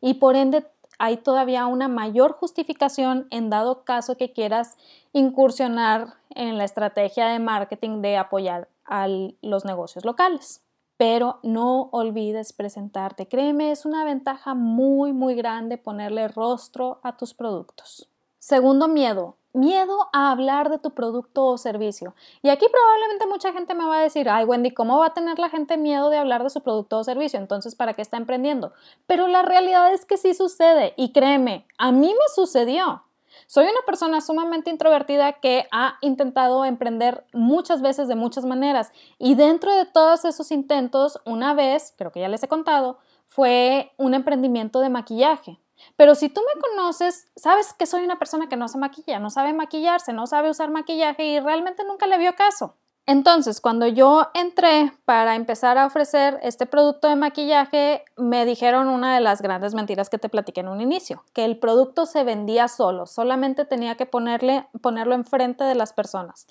y 0.00 0.14
por 0.14 0.36
ende 0.36 0.66
hay 0.98 1.18
todavía 1.18 1.66
una 1.66 1.88
mayor 1.88 2.32
justificación 2.32 3.28
en 3.30 3.50
dado 3.50 3.84
caso 3.84 4.16
que 4.16 4.32
quieras 4.32 4.76
incursionar 5.12 6.14
en 6.30 6.58
la 6.58 6.64
estrategia 6.64 7.28
de 7.28 7.38
marketing 7.38 8.02
de 8.02 8.16
apoyar 8.16 8.68
a 8.84 9.06
los 9.40 9.64
negocios 9.64 10.04
locales. 10.04 10.62
Pero 10.96 11.38
no 11.44 11.90
olvides 11.92 12.52
presentarte. 12.52 13.28
Créeme, 13.28 13.70
es 13.70 13.84
una 13.84 14.04
ventaja 14.04 14.54
muy, 14.54 15.12
muy 15.12 15.36
grande 15.36 15.78
ponerle 15.78 16.26
rostro 16.26 16.98
a 17.04 17.16
tus 17.16 17.34
productos. 17.34 18.08
Segundo 18.40 18.88
miedo, 18.88 19.36
miedo 19.58 20.08
a 20.12 20.30
hablar 20.30 20.70
de 20.70 20.78
tu 20.78 20.90
producto 20.90 21.44
o 21.46 21.58
servicio. 21.58 22.14
Y 22.42 22.48
aquí 22.48 22.66
probablemente 22.70 23.26
mucha 23.26 23.52
gente 23.52 23.74
me 23.74 23.84
va 23.84 23.98
a 23.98 24.02
decir, 24.02 24.28
ay 24.28 24.44
Wendy, 24.44 24.70
¿cómo 24.70 24.98
va 24.98 25.06
a 25.06 25.14
tener 25.14 25.38
la 25.38 25.48
gente 25.48 25.76
miedo 25.76 26.10
de 26.10 26.18
hablar 26.18 26.42
de 26.42 26.50
su 26.50 26.62
producto 26.62 26.98
o 26.98 27.04
servicio? 27.04 27.38
Entonces, 27.38 27.74
¿para 27.74 27.94
qué 27.94 28.02
está 28.02 28.16
emprendiendo? 28.16 28.72
Pero 29.06 29.28
la 29.28 29.42
realidad 29.42 29.92
es 29.92 30.04
que 30.04 30.16
sí 30.16 30.34
sucede 30.34 30.94
y 30.96 31.12
créeme, 31.12 31.66
a 31.76 31.92
mí 31.92 32.08
me 32.08 32.34
sucedió. 32.34 33.02
Soy 33.46 33.64
una 33.64 33.80
persona 33.86 34.20
sumamente 34.20 34.70
introvertida 34.70 35.34
que 35.34 35.66
ha 35.70 35.96
intentado 36.00 36.64
emprender 36.64 37.24
muchas 37.32 37.82
veces 37.82 38.08
de 38.08 38.14
muchas 38.14 38.44
maneras 38.44 38.92
y 39.18 39.34
dentro 39.34 39.72
de 39.72 39.86
todos 39.86 40.24
esos 40.24 40.50
intentos, 40.50 41.20
una 41.24 41.54
vez, 41.54 41.94
creo 41.96 42.12
que 42.12 42.20
ya 42.20 42.28
les 42.28 42.42
he 42.42 42.48
contado, 42.48 42.98
fue 43.26 43.92
un 43.96 44.14
emprendimiento 44.14 44.80
de 44.80 44.88
maquillaje. 44.88 45.58
Pero 45.96 46.14
si 46.14 46.28
tú 46.28 46.40
me 46.40 46.60
conoces, 46.60 47.26
sabes 47.36 47.72
que 47.72 47.86
soy 47.86 48.04
una 48.04 48.18
persona 48.18 48.48
que 48.48 48.56
no 48.56 48.68
se 48.68 48.78
maquilla, 48.78 49.18
no 49.18 49.30
sabe 49.30 49.52
maquillarse, 49.52 50.12
no 50.12 50.26
sabe 50.26 50.50
usar 50.50 50.70
maquillaje 50.70 51.24
y 51.24 51.40
realmente 51.40 51.84
nunca 51.84 52.06
le 52.06 52.18
vio 52.18 52.34
caso. 52.34 52.76
Entonces, 53.08 53.62
cuando 53.62 53.86
yo 53.86 54.28
entré 54.34 54.92
para 55.06 55.34
empezar 55.34 55.78
a 55.78 55.86
ofrecer 55.86 56.38
este 56.42 56.66
producto 56.66 57.08
de 57.08 57.16
maquillaje, 57.16 58.04
me 58.18 58.44
dijeron 58.44 58.88
una 58.88 59.14
de 59.14 59.22
las 59.22 59.40
grandes 59.40 59.72
mentiras 59.72 60.10
que 60.10 60.18
te 60.18 60.28
platiqué 60.28 60.60
en 60.60 60.68
un 60.68 60.82
inicio, 60.82 61.24
que 61.32 61.46
el 61.46 61.58
producto 61.58 62.04
se 62.04 62.22
vendía 62.22 62.68
solo, 62.68 63.06
solamente 63.06 63.64
tenía 63.64 63.94
que 63.94 64.04
ponerle, 64.04 64.68
ponerlo 64.82 65.14
enfrente 65.14 65.64
de 65.64 65.74
las 65.74 65.94
personas. 65.94 66.46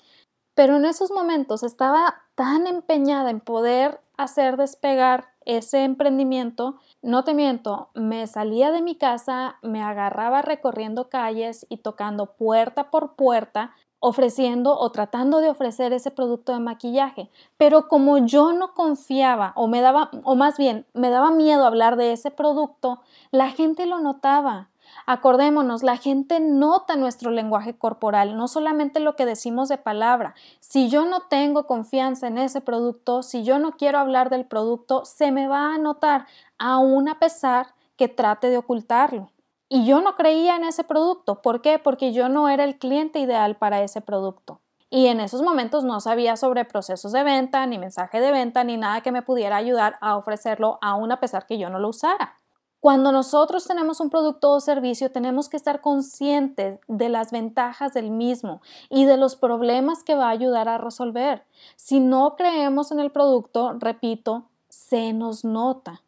Pero 0.56 0.74
en 0.74 0.84
esos 0.84 1.12
momentos 1.12 1.62
estaba 1.62 2.22
tan 2.34 2.66
empeñada 2.66 3.30
en 3.30 3.38
poder 3.38 4.00
hacer 4.16 4.56
despegar 4.56 5.28
ese 5.48 5.82
emprendimiento, 5.82 6.76
no 7.02 7.24
te 7.24 7.34
miento, 7.34 7.88
me 7.94 8.26
salía 8.26 8.70
de 8.70 8.82
mi 8.82 8.94
casa, 8.94 9.56
me 9.62 9.82
agarraba 9.82 10.42
recorriendo 10.42 11.08
calles 11.08 11.66
y 11.70 11.78
tocando 11.78 12.36
puerta 12.36 12.90
por 12.90 13.16
puerta 13.16 13.72
ofreciendo 14.00 14.78
o 14.78 14.92
tratando 14.92 15.40
de 15.40 15.48
ofrecer 15.48 15.92
ese 15.92 16.10
producto 16.10 16.52
de 16.52 16.60
maquillaje, 16.60 17.30
pero 17.56 17.88
como 17.88 18.18
yo 18.18 18.52
no 18.52 18.74
confiaba 18.74 19.52
o 19.56 19.66
me 19.66 19.80
daba 19.80 20.10
o 20.22 20.36
más 20.36 20.56
bien 20.56 20.86
me 20.94 21.10
daba 21.10 21.30
miedo 21.30 21.64
hablar 21.66 21.96
de 21.96 22.12
ese 22.12 22.30
producto, 22.30 23.00
la 23.32 23.50
gente 23.50 23.86
lo 23.86 23.98
notaba. 23.98 24.68
Acordémonos, 25.06 25.82
la 25.82 25.96
gente 25.96 26.40
nota 26.40 26.96
nuestro 26.96 27.30
lenguaje 27.30 27.76
corporal, 27.76 28.36
no 28.36 28.48
solamente 28.48 29.00
lo 29.00 29.16
que 29.16 29.26
decimos 29.26 29.68
de 29.68 29.78
palabra. 29.78 30.34
Si 30.60 30.88
yo 30.88 31.04
no 31.04 31.20
tengo 31.22 31.66
confianza 31.66 32.26
en 32.26 32.38
ese 32.38 32.60
producto, 32.60 33.22
si 33.22 33.44
yo 33.44 33.58
no 33.58 33.72
quiero 33.72 33.98
hablar 33.98 34.30
del 34.30 34.46
producto, 34.46 35.04
se 35.04 35.32
me 35.32 35.48
va 35.48 35.74
a 35.74 35.78
notar, 35.78 36.26
aún 36.58 37.08
a 37.08 37.18
pesar 37.18 37.74
que 37.96 38.08
trate 38.08 38.50
de 38.50 38.58
ocultarlo. 38.58 39.30
Y 39.68 39.84
yo 39.84 40.00
no 40.00 40.16
creía 40.16 40.56
en 40.56 40.64
ese 40.64 40.84
producto. 40.84 41.42
¿Por 41.42 41.60
qué? 41.60 41.78
Porque 41.78 42.12
yo 42.12 42.28
no 42.28 42.48
era 42.48 42.64
el 42.64 42.78
cliente 42.78 43.18
ideal 43.18 43.56
para 43.56 43.82
ese 43.82 44.00
producto. 44.00 44.60
Y 44.90 45.08
en 45.08 45.20
esos 45.20 45.42
momentos 45.42 45.84
no 45.84 46.00
sabía 46.00 46.36
sobre 46.36 46.64
procesos 46.64 47.12
de 47.12 47.22
venta, 47.22 47.66
ni 47.66 47.78
mensaje 47.78 48.20
de 48.20 48.32
venta, 48.32 48.64
ni 48.64 48.78
nada 48.78 49.02
que 49.02 49.12
me 49.12 49.20
pudiera 49.20 49.56
ayudar 49.56 49.98
a 50.00 50.16
ofrecerlo 50.16 50.78
aún 50.80 51.12
a 51.12 51.20
pesar 51.20 51.44
que 51.44 51.58
yo 51.58 51.68
no 51.68 51.78
lo 51.78 51.90
usara. 51.90 52.37
Cuando 52.80 53.10
nosotros 53.10 53.66
tenemos 53.66 53.98
un 53.98 54.08
producto 54.08 54.52
o 54.52 54.60
servicio, 54.60 55.10
tenemos 55.10 55.48
que 55.48 55.56
estar 55.56 55.80
conscientes 55.80 56.78
de 56.86 57.08
las 57.08 57.32
ventajas 57.32 57.92
del 57.92 58.10
mismo 58.10 58.62
y 58.88 59.04
de 59.04 59.16
los 59.16 59.34
problemas 59.34 60.04
que 60.04 60.14
va 60.14 60.26
a 60.28 60.30
ayudar 60.30 60.68
a 60.68 60.78
resolver. 60.78 61.44
Si 61.74 61.98
no 61.98 62.36
creemos 62.36 62.92
en 62.92 63.00
el 63.00 63.10
producto, 63.10 63.72
repito, 63.80 64.44
se 64.68 65.12
nos 65.12 65.44
nota. 65.44 66.02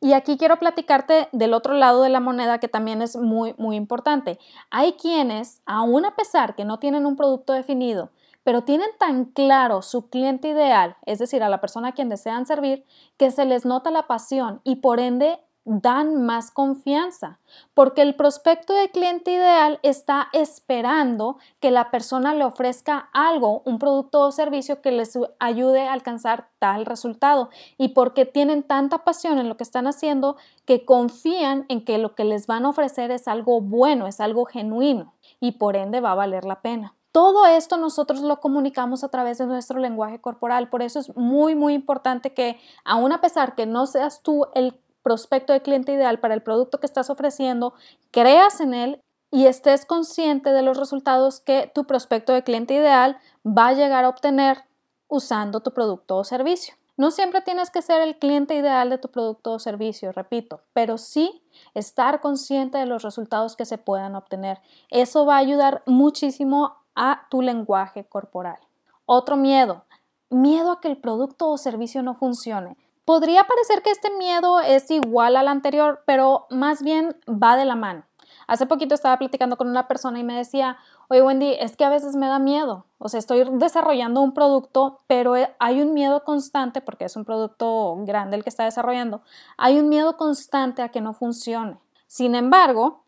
Y 0.00 0.12
aquí 0.12 0.36
quiero 0.36 0.58
platicarte 0.58 1.28
del 1.32 1.54
otro 1.54 1.74
lado 1.74 2.02
de 2.02 2.08
la 2.08 2.20
moneda 2.20 2.58
que 2.58 2.68
también 2.68 3.02
es 3.02 3.16
muy, 3.16 3.54
muy 3.58 3.76
importante. 3.76 4.38
Hay 4.70 4.92
quienes, 4.92 5.60
aun 5.64 6.04
a 6.04 6.14
pesar 6.14 6.54
que 6.54 6.64
no 6.64 6.78
tienen 6.78 7.04
un 7.04 7.16
producto 7.16 7.52
definido, 7.52 8.10
pero 8.44 8.62
tienen 8.62 8.88
tan 8.98 9.26
claro 9.26 9.82
su 9.82 10.08
cliente 10.08 10.48
ideal, 10.48 10.96
es 11.06 11.18
decir, 11.18 11.42
a 11.42 11.48
la 11.48 11.60
persona 11.60 11.88
a 11.88 11.92
quien 11.92 12.08
desean 12.08 12.46
servir, 12.46 12.84
que 13.16 13.30
se 13.30 13.44
les 13.44 13.64
nota 13.64 13.90
la 13.90 14.06
pasión 14.08 14.60
y 14.64 14.76
por 14.76 14.98
ende 14.98 15.40
dan 15.64 16.24
más 16.24 16.50
confianza, 16.50 17.38
porque 17.74 18.02
el 18.02 18.16
prospecto 18.16 18.72
de 18.72 18.90
cliente 18.90 19.32
ideal 19.32 19.78
está 19.82 20.28
esperando 20.32 21.38
que 21.60 21.70
la 21.70 21.90
persona 21.90 22.34
le 22.34 22.44
ofrezca 22.44 23.08
algo, 23.12 23.62
un 23.64 23.78
producto 23.78 24.20
o 24.20 24.32
servicio 24.32 24.80
que 24.80 24.90
les 24.90 25.16
ayude 25.38 25.86
a 25.86 25.92
alcanzar 25.92 26.48
tal 26.58 26.84
resultado 26.84 27.48
y 27.78 27.88
porque 27.88 28.24
tienen 28.24 28.62
tanta 28.62 29.04
pasión 29.04 29.38
en 29.38 29.48
lo 29.48 29.56
que 29.56 29.64
están 29.64 29.86
haciendo 29.86 30.36
que 30.64 30.84
confían 30.84 31.64
en 31.68 31.84
que 31.84 31.98
lo 31.98 32.14
que 32.14 32.24
les 32.24 32.46
van 32.46 32.64
a 32.64 32.70
ofrecer 32.70 33.10
es 33.10 33.28
algo 33.28 33.60
bueno, 33.60 34.06
es 34.06 34.20
algo 34.20 34.44
genuino 34.44 35.14
y 35.38 35.52
por 35.52 35.76
ende 35.76 36.00
va 36.00 36.12
a 36.12 36.16
valer 36.16 36.44
la 36.44 36.60
pena. 36.60 36.94
Todo 37.12 37.44
esto 37.44 37.76
nosotros 37.76 38.22
lo 38.22 38.40
comunicamos 38.40 39.04
a 39.04 39.10
través 39.10 39.36
de 39.36 39.44
nuestro 39.44 39.78
lenguaje 39.78 40.18
corporal, 40.18 40.70
por 40.70 40.80
eso 40.80 40.98
es 40.98 41.14
muy, 41.14 41.54
muy 41.54 41.74
importante 41.74 42.32
que, 42.32 42.58
aun 42.84 43.12
a 43.12 43.20
pesar 43.20 43.54
que 43.54 43.66
no 43.66 43.86
seas 43.86 44.22
tú 44.22 44.46
el 44.54 44.80
prospecto 45.02 45.52
de 45.52 45.62
cliente 45.62 45.92
ideal 45.92 46.20
para 46.20 46.34
el 46.34 46.42
producto 46.42 46.80
que 46.80 46.86
estás 46.86 47.10
ofreciendo, 47.10 47.74
creas 48.10 48.60
en 48.60 48.74
él 48.74 49.00
y 49.30 49.46
estés 49.46 49.86
consciente 49.86 50.52
de 50.52 50.62
los 50.62 50.76
resultados 50.76 51.40
que 51.40 51.70
tu 51.74 51.84
prospecto 51.84 52.32
de 52.32 52.44
cliente 52.44 52.74
ideal 52.74 53.18
va 53.46 53.68
a 53.68 53.72
llegar 53.72 54.04
a 54.04 54.08
obtener 54.08 54.64
usando 55.08 55.60
tu 55.60 55.72
producto 55.72 56.16
o 56.16 56.24
servicio. 56.24 56.74
No 56.96 57.10
siempre 57.10 57.40
tienes 57.40 57.70
que 57.70 57.80
ser 57.80 58.02
el 58.02 58.18
cliente 58.18 58.54
ideal 58.54 58.90
de 58.90 58.98
tu 58.98 59.08
producto 59.08 59.52
o 59.52 59.58
servicio, 59.58 60.12
repito, 60.12 60.60
pero 60.74 60.98
sí 60.98 61.42
estar 61.74 62.20
consciente 62.20 62.76
de 62.78 62.86
los 62.86 63.02
resultados 63.02 63.56
que 63.56 63.64
se 63.64 63.78
puedan 63.78 64.14
obtener. 64.14 64.60
Eso 64.90 65.24
va 65.24 65.36
a 65.36 65.38
ayudar 65.38 65.82
muchísimo 65.86 66.76
a 66.94 67.26
tu 67.30 67.40
lenguaje 67.40 68.04
corporal. 68.04 68.58
Otro 69.06 69.36
miedo, 69.36 69.84
miedo 70.28 70.72
a 70.72 70.80
que 70.80 70.88
el 70.88 70.98
producto 70.98 71.48
o 71.48 71.56
servicio 71.56 72.02
no 72.02 72.14
funcione. 72.14 72.76
Podría 73.04 73.44
parecer 73.44 73.82
que 73.82 73.90
este 73.90 74.10
miedo 74.10 74.60
es 74.60 74.90
igual 74.90 75.36
al 75.36 75.48
anterior, 75.48 76.02
pero 76.06 76.46
más 76.50 76.82
bien 76.82 77.16
va 77.28 77.56
de 77.56 77.64
la 77.64 77.74
mano. 77.74 78.04
Hace 78.46 78.66
poquito 78.66 78.94
estaba 78.94 79.18
platicando 79.18 79.56
con 79.56 79.68
una 79.68 79.88
persona 79.88 80.18
y 80.18 80.24
me 80.24 80.36
decía, 80.36 80.76
oye 81.08 81.22
Wendy, 81.22 81.56
es 81.58 81.76
que 81.76 81.84
a 81.84 81.88
veces 81.88 82.14
me 82.16 82.28
da 82.28 82.38
miedo. 82.38 82.86
O 82.98 83.08
sea, 83.08 83.18
estoy 83.18 83.44
desarrollando 83.52 84.20
un 84.20 84.34
producto, 84.34 85.00
pero 85.06 85.34
hay 85.58 85.82
un 85.82 85.94
miedo 85.94 86.22
constante, 86.24 86.80
porque 86.80 87.04
es 87.04 87.16
un 87.16 87.24
producto 87.24 87.96
grande 88.00 88.36
el 88.36 88.44
que 88.44 88.50
está 88.50 88.64
desarrollando, 88.64 89.22
hay 89.56 89.78
un 89.78 89.88
miedo 89.88 90.16
constante 90.16 90.82
a 90.82 90.90
que 90.90 91.00
no 91.00 91.12
funcione. 91.12 91.78
Sin 92.06 92.34
embargo, 92.34 93.02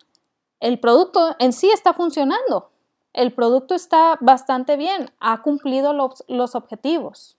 el 0.60 0.80
producto 0.80 1.36
en 1.38 1.52
sí 1.52 1.70
está 1.70 1.92
funcionando. 1.92 2.70
El 3.12 3.32
producto 3.32 3.74
está 3.74 4.18
bastante 4.20 4.76
bien, 4.76 5.10
ha 5.20 5.42
cumplido 5.42 5.92
los, 5.92 6.24
los 6.26 6.56
objetivos. 6.56 7.36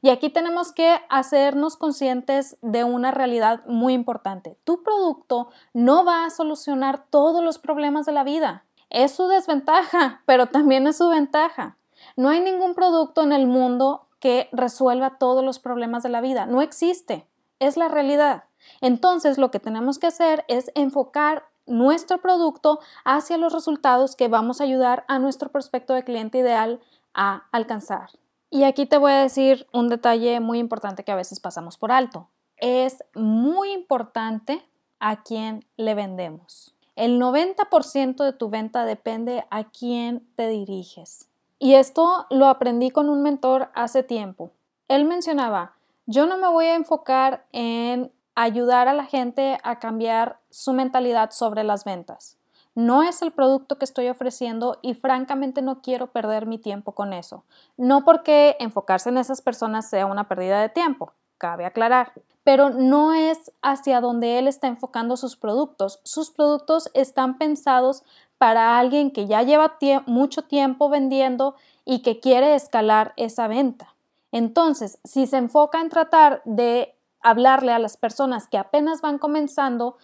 Y 0.00 0.10
aquí 0.10 0.30
tenemos 0.30 0.72
que 0.72 1.00
hacernos 1.08 1.76
conscientes 1.76 2.56
de 2.62 2.84
una 2.84 3.10
realidad 3.10 3.64
muy 3.66 3.94
importante. 3.94 4.56
Tu 4.64 4.82
producto 4.82 5.50
no 5.72 6.04
va 6.04 6.24
a 6.24 6.30
solucionar 6.30 7.06
todos 7.10 7.42
los 7.42 7.58
problemas 7.58 8.06
de 8.06 8.12
la 8.12 8.24
vida. 8.24 8.64
Es 8.90 9.12
su 9.12 9.28
desventaja, 9.28 10.22
pero 10.26 10.46
también 10.46 10.86
es 10.86 10.98
su 10.98 11.08
ventaja. 11.08 11.76
No 12.16 12.28
hay 12.28 12.40
ningún 12.40 12.74
producto 12.74 13.22
en 13.22 13.32
el 13.32 13.46
mundo 13.46 14.06
que 14.20 14.48
resuelva 14.52 15.18
todos 15.18 15.44
los 15.44 15.58
problemas 15.58 16.02
de 16.02 16.08
la 16.08 16.20
vida. 16.20 16.46
No 16.46 16.62
existe. 16.62 17.26
Es 17.58 17.76
la 17.76 17.88
realidad. 17.88 18.44
Entonces, 18.80 19.38
lo 19.38 19.50
que 19.50 19.60
tenemos 19.60 19.98
que 19.98 20.06
hacer 20.06 20.44
es 20.48 20.70
enfocar 20.74 21.44
nuestro 21.66 22.18
producto 22.18 22.80
hacia 23.04 23.36
los 23.36 23.52
resultados 23.52 24.16
que 24.16 24.28
vamos 24.28 24.60
a 24.60 24.64
ayudar 24.64 25.04
a 25.08 25.18
nuestro 25.18 25.50
prospecto 25.50 25.94
de 25.94 26.04
cliente 26.04 26.38
ideal 26.38 26.80
a 27.14 27.48
alcanzar. 27.52 28.10
Y 28.50 28.64
aquí 28.64 28.86
te 28.86 28.96
voy 28.96 29.12
a 29.12 29.22
decir 29.22 29.66
un 29.72 29.88
detalle 29.88 30.40
muy 30.40 30.58
importante 30.58 31.04
que 31.04 31.12
a 31.12 31.16
veces 31.16 31.38
pasamos 31.38 31.76
por 31.76 31.92
alto. 31.92 32.28
Es 32.56 33.04
muy 33.14 33.72
importante 33.72 34.64
a 35.00 35.22
quién 35.22 35.64
le 35.76 35.94
vendemos. 35.94 36.74
El 36.96 37.20
90% 37.20 38.24
de 38.24 38.32
tu 38.32 38.48
venta 38.48 38.84
depende 38.84 39.44
a 39.50 39.64
quién 39.64 40.26
te 40.34 40.48
diriges. 40.48 41.28
Y 41.58 41.74
esto 41.74 42.26
lo 42.30 42.46
aprendí 42.46 42.90
con 42.90 43.08
un 43.08 43.22
mentor 43.22 43.70
hace 43.74 44.02
tiempo. 44.02 44.50
Él 44.88 45.04
mencionaba, 45.04 45.74
yo 46.06 46.26
no 46.26 46.38
me 46.38 46.48
voy 46.48 46.66
a 46.66 46.74
enfocar 46.74 47.44
en 47.52 48.10
ayudar 48.34 48.88
a 48.88 48.94
la 48.94 49.04
gente 49.04 49.58
a 49.62 49.78
cambiar 49.78 50.40
su 50.48 50.72
mentalidad 50.72 51.32
sobre 51.32 51.64
las 51.64 51.84
ventas. 51.84 52.37
No 52.78 53.02
es 53.02 53.22
el 53.22 53.32
producto 53.32 53.76
que 53.76 53.84
estoy 53.84 54.06
ofreciendo 54.06 54.78
y 54.82 54.94
francamente 54.94 55.62
no 55.62 55.82
quiero 55.82 56.12
perder 56.12 56.46
mi 56.46 56.58
tiempo 56.58 56.92
con 56.92 57.12
eso. 57.12 57.42
No 57.76 58.04
porque 58.04 58.56
enfocarse 58.60 59.08
en 59.08 59.18
esas 59.18 59.42
personas 59.42 59.90
sea 59.90 60.06
una 60.06 60.28
pérdida 60.28 60.62
de 60.62 60.68
tiempo, 60.68 61.12
cabe 61.38 61.64
aclarar, 61.64 62.12
pero 62.44 62.70
no 62.70 63.14
es 63.14 63.50
hacia 63.62 64.00
donde 64.00 64.38
él 64.38 64.46
está 64.46 64.68
enfocando 64.68 65.16
sus 65.16 65.34
productos. 65.34 65.98
Sus 66.04 66.30
productos 66.30 66.88
están 66.94 67.36
pensados 67.36 68.04
para 68.38 68.78
alguien 68.78 69.10
que 69.10 69.26
ya 69.26 69.42
lleva 69.42 69.76
mucho 70.06 70.42
tiempo 70.42 70.88
vendiendo 70.88 71.56
y 71.84 72.02
que 72.02 72.20
quiere 72.20 72.54
escalar 72.54 73.12
esa 73.16 73.48
venta. 73.48 73.96
Entonces, 74.30 75.00
si 75.02 75.26
se 75.26 75.38
enfoca 75.38 75.80
en 75.80 75.88
tratar 75.88 76.42
de 76.44 76.94
hablarle 77.20 77.72
a 77.72 77.78
las 77.78 77.96
personas 77.96 78.46
que 78.46 78.58
apenas 78.58 79.00
van 79.00 79.18
comenzando, 79.18 79.96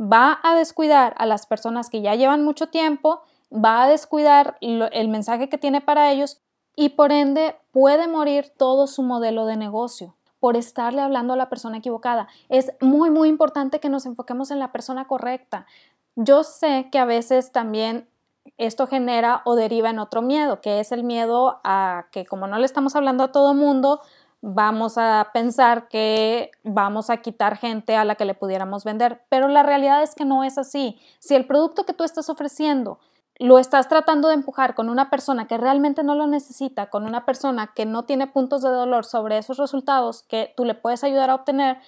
va 0.00 0.40
a 0.42 0.54
descuidar 0.54 1.14
a 1.18 1.26
las 1.26 1.46
personas 1.46 1.90
que 1.90 2.00
ya 2.00 2.14
llevan 2.14 2.44
mucho 2.44 2.68
tiempo, 2.68 3.22
va 3.52 3.82
a 3.82 3.88
descuidar 3.88 4.56
el 4.60 5.08
mensaje 5.08 5.48
que 5.48 5.58
tiene 5.58 5.80
para 5.80 6.10
ellos 6.12 6.40
y 6.76 6.90
por 6.90 7.12
ende 7.12 7.56
puede 7.72 8.06
morir 8.06 8.52
todo 8.56 8.86
su 8.86 9.02
modelo 9.02 9.46
de 9.46 9.56
negocio 9.56 10.14
por 10.40 10.56
estarle 10.56 11.02
hablando 11.02 11.32
a 11.32 11.36
la 11.36 11.48
persona 11.48 11.78
equivocada. 11.78 12.28
Es 12.48 12.72
muy, 12.80 13.10
muy 13.10 13.28
importante 13.28 13.80
que 13.80 13.88
nos 13.88 14.06
enfoquemos 14.06 14.50
en 14.50 14.60
la 14.60 14.70
persona 14.70 15.06
correcta. 15.06 15.66
Yo 16.14 16.44
sé 16.44 16.88
que 16.92 16.98
a 16.98 17.04
veces 17.04 17.50
también 17.50 18.08
esto 18.56 18.86
genera 18.86 19.42
o 19.44 19.56
deriva 19.56 19.90
en 19.90 19.98
otro 19.98 20.22
miedo, 20.22 20.60
que 20.60 20.80
es 20.80 20.92
el 20.92 21.04
miedo 21.04 21.60
a 21.64 22.06
que 22.12 22.24
como 22.24 22.46
no 22.46 22.58
le 22.58 22.64
estamos 22.64 22.96
hablando 22.96 23.24
a 23.24 23.32
todo 23.32 23.54
mundo, 23.54 24.00
vamos 24.40 24.98
a 24.98 25.30
pensar 25.32 25.88
que 25.88 26.50
vamos 26.62 27.10
a 27.10 27.18
quitar 27.18 27.56
gente 27.56 27.96
a 27.96 28.04
la 28.04 28.14
que 28.14 28.24
le 28.24 28.34
pudiéramos 28.34 28.84
vender, 28.84 29.22
pero 29.28 29.48
la 29.48 29.62
realidad 29.62 30.02
es 30.02 30.14
que 30.14 30.24
no 30.24 30.44
es 30.44 30.58
así. 30.58 30.98
Si 31.18 31.34
el 31.34 31.46
producto 31.46 31.84
que 31.84 31.92
tú 31.92 32.04
estás 32.04 32.28
ofreciendo 32.28 33.00
lo 33.38 33.58
estás 33.58 33.88
tratando 33.88 34.28
de 34.28 34.34
empujar 34.34 34.74
con 34.74 34.88
una 34.88 35.10
persona 35.10 35.46
que 35.46 35.58
realmente 35.58 36.02
no 36.02 36.14
lo 36.14 36.26
necesita, 36.26 36.90
con 36.90 37.04
una 37.04 37.24
persona 37.24 37.72
que 37.74 37.86
no 37.86 38.04
tiene 38.04 38.26
puntos 38.26 38.62
de 38.62 38.70
dolor 38.70 39.04
sobre 39.04 39.38
esos 39.38 39.58
resultados 39.58 40.24
que 40.24 40.52
tú 40.56 40.64
le 40.64 40.74
puedes 40.74 41.04
ayudar 41.04 41.30
a 41.30 41.36
obtener, 41.36 41.78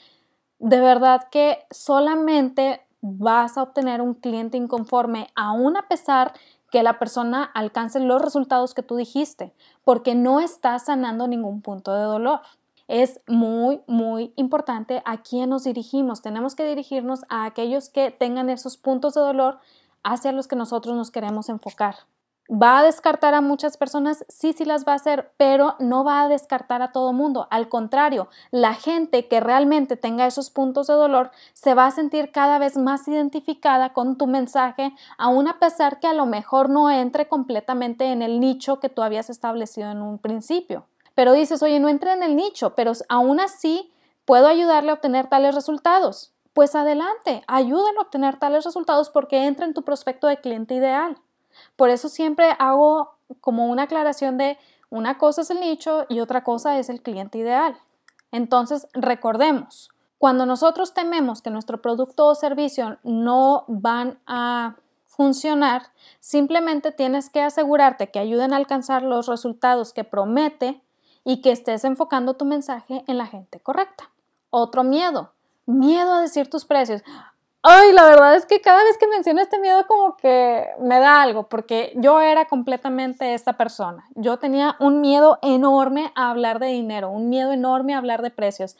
de 0.61 0.81
verdad 0.81 1.29
que 1.31 1.67
solamente 1.71 2.87
vas 3.01 3.59
a 3.59 3.63
obtener 3.63 4.01
un 4.01 4.15
cliente 4.15 4.57
inconforme, 4.57 5.29
aún 5.35 5.77
a 5.77 5.89
pesar 5.89 6.35
que 6.71 6.83
la 6.83 6.99
persona 6.99 7.45
alcance 7.45 8.01
los 8.01 8.23
resultados 8.23 8.75
que 8.75 8.83
tú 8.83 8.97
dijiste, 8.97 9.53
porque 9.85 10.15
no 10.15 10.41
estás 10.41 10.87
sanando 10.87 11.27
ningún 11.27 11.63
punto 11.63 11.95
de 11.95 12.03
dolor. 12.03 12.41
Es 12.89 13.21
muy, 13.27 13.81
muy 13.87 14.33
importante 14.37 15.03
a 15.05 15.23
quién 15.23 15.51
nos 15.51 15.65
dirigimos. 15.65 16.23
Tenemos 16.23 16.55
que 16.55 16.65
dirigirnos 16.65 17.21
a 17.29 17.45
aquellos 17.45 17.89
que 17.89 18.11
tengan 18.11 18.51
esos 18.51 18.77
puntos 18.77 19.15
de 19.15 19.21
dolor 19.21 19.59
hacia 20.03 20.33
los 20.33 20.49
que 20.49 20.57
nosotros 20.57 20.97
nos 20.97 21.11
queremos 21.11 21.49
enfocar. 21.49 21.97
¿Va 22.53 22.81
a 22.81 22.83
descartar 22.83 23.35
a 23.35 23.41
muchas 23.41 23.77
personas? 23.77 24.25
Sí, 24.29 24.53
sí 24.53 24.65
las 24.65 24.85
va 24.85 24.93
a 24.93 24.97
hacer, 24.97 25.31
pero 25.37 25.77
no 25.79 26.03
va 26.03 26.23
a 26.23 26.29
descartar 26.29 26.83
a 26.83 26.91
todo 26.91 27.13
mundo. 27.13 27.47
Al 27.49 27.69
contrario, 27.69 28.29
la 28.51 28.75
gente 28.75 29.29
que 29.29 29.39
realmente 29.39 29.97
tenga 29.97 30.27
esos 30.27 30.51
puntos 30.51 30.89
de 30.89 30.95
dolor 30.95 31.31
se 31.53 31.75
va 31.75 31.87
a 31.87 31.93
sentir 31.93 32.33
cada 32.33 32.59
vez 32.59 32.77
más 32.77 33.07
identificada 33.07 33.93
con 33.93 34.19
tu 34.19 34.27
mensaje, 34.27 34.93
aun 35.17 35.47
a 35.47 35.61
pesar 35.61 36.01
que 36.01 36.09
a 36.09 36.13
lo 36.13 36.27
mejor 36.27 36.71
no 36.71 36.91
entre 36.91 37.29
completamente 37.29 38.07
en 38.07 38.21
el 38.21 38.41
nicho 38.41 38.81
que 38.81 38.89
tú 38.89 39.03
habías 39.03 39.31
establecido 39.31 39.89
en 39.93 40.03
un 40.03 40.19
principio. 40.19 40.87
Pero 41.15 41.35
dices, 41.35 41.63
oye, 41.63 41.79
no 41.79 41.89
entre 41.89 42.15
en 42.15 42.25
el 42.25 42.35
nicho, 42.35 42.75
pero 42.75 42.91
aún 43.09 43.39
así 43.39 43.93
puedo 44.25 44.49
ayudarle 44.49 44.91
a 44.91 44.95
obtener 44.95 45.29
tales 45.29 45.55
resultados 45.55 46.33
pues 46.53 46.75
adelante, 46.75 47.45
ayúdalo 47.47 48.01
a 48.01 48.03
obtener 48.03 48.37
tales 48.37 48.65
resultados 48.65 49.09
porque 49.09 49.47
entra 49.47 49.67
en 49.67 49.73
tu 49.73 49.83
prospecto 49.83 50.27
de 50.27 50.39
cliente 50.39 50.75
ideal. 50.75 51.17
Por 51.77 51.91
eso 51.91 52.09
siempre 52.09 52.55
hago 52.59 53.15
como 53.41 53.67
una 53.67 53.85
aclaración 53.85 54.39
de 54.39 54.59
una 54.91 55.19
cosa 55.19 55.43
es 55.43 55.51
el 55.51 55.61
nicho 55.61 56.07
y 56.09 56.21
otra 56.21 56.43
cosa 56.43 56.79
es 56.79 56.89
el 56.89 57.01
cliente 57.01 57.39
ideal. 57.39 57.77
Entonces, 58.33 58.89
recordemos, 58.93 59.91
cuando 60.19 60.47
nosotros 60.47 60.95
tememos 60.95 61.43
que 61.43 61.51
nuestro 61.51 61.81
producto 61.81 62.27
o 62.27 62.35
servicio 62.35 62.99
no 63.05 63.65
van 63.69 64.19
a 64.27 64.77
funcionar, 65.07 65.83
simplemente 66.19 66.93
tienes 66.93 67.31
que 67.31 67.41
asegurarte 67.41 68.11
que 68.11 68.19
ayuden 68.19 68.53
a 68.53 68.57
alcanzar 68.57 69.03
los 69.03 69.27
resultados 69.27 69.93
que 69.93 70.05
promete 70.05 70.83
y 71.25 71.41
que 71.41 71.53
estés 71.53 71.85
enfocando 71.85 72.35
tu 72.35 72.45
mensaje 72.45 73.05
en 73.07 73.19
la 73.19 73.27
gente 73.27 73.61
correcta. 73.61 74.11
Otro 74.51 74.83
miedo, 74.85 75.33
miedo 75.67 76.15
a 76.15 76.21
decir 76.21 76.51
tus 76.51 76.65
precios. 76.65 77.03
Ay, 77.63 77.93
la 77.93 78.05
verdad 78.05 78.37
es 78.37 78.47
que 78.47 78.63
cada 78.63 78.83
vez 78.85 78.97
que 78.97 79.07
menciono 79.07 79.43
este 79.43 79.59
miedo 79.59 79.87
como 79.87 80.17
que 80.17 80.67
me 80.79 80.99
da 80.99 81.21
algo, 81.21 81.49
porque 81.51 81.93
yo 81.97 82.19
era 82.23 82.47
completamente 82.47 83.35
esta 83.35 83.59
persona. 83.59 84.07
Yo 84.15 84.39
tenía 84.39 84.77
un 84.81 85.03
miedo 85.03 85.39
enorme 85.43 86.11
a 86.15 86.31
hablar 86.31 86.59
de 86.59 86.69
dinero, 86.69 87.11
un 87.11 87.29
miedo 87.29 87.53
enorme 87.53 87.93
a 87.95 87.99
hablar 87.99 88.23
de 88.23 88.31
precios 88.31 88.77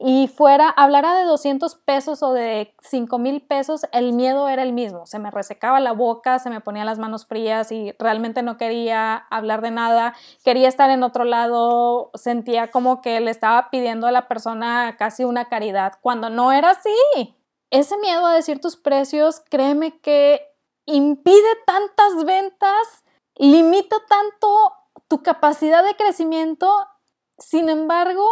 y 0.00 0.26
fuera, 0.26 0.68
hablara 0.68 1.14
de 1.14 1.24
200 1.24 1.76
pesos 1.76 2.24
o 2.24 2.32
de 2.32 2.74
5 2.82 3.18
mil 3.18 3.40
pesos, 3.40 3.86
el 3.92 4.12
miedo 4.12 4.48
era 4.48 4.64
el 4.64 4.72
mismo. 4.72 5.06
Se 5.06 5.20
me 5.20 5.30
resecaba 5.30 5.78
la 5.78 5.92
boca, 5.92 6.40
se 6.40 6.50
me 6.50 6.60
ponían 6.60 6.86
las 6.86 6.98
manos 6.98 7.26
frías 7.26 7.70
y 7.70 7.94
realmente 8.00 8.42
no 8.42 8.56
quería 8.56 9.14
hablar 9.30 9.62
de 9.62 9.70
nada. 9.70 10.14
Quería 10.44 10.66
estar 10.66 10.90
en 10.90 11.04
otro 11.04 11.22
lado, 11.24 12.10
sentía 12.14 12.72
como 12.72 13.00
que 13.00 13.20
le 13.20 13.30
estaba 13.30 13.70
pidiendo 13.70 14.08
a 14.08 14.12
la 14.12 14.26
persona 14.26 14.96
casi 14.98 15.22
una 15.22 15.44
caridad, 15.44 15.92
cuando 16.00 16.28
no 16.30 16.50
era 16.50 16.70
así. 16.70 17.36
Ese 17.74 17.98
miedo 17.98 18.24
a 18.24 18.34
decir 18.34 18.60
tus 18.60 18.76
precios, 18.76 19.42
créeme 19.50 19.98
que 20.00 20.40
impide 20.86 21.56
tantas 21.66 22.24
ventas, 22.24 23.04
limita 23.34 23.96
tanto 24.08 24.72
tu 25.08 25.24
capacidad 25.24 25.82
de 25.84 25.96
crecimiento. 25.96 26.72
Sin 27.36 27.68
embargo, 27.68 28.24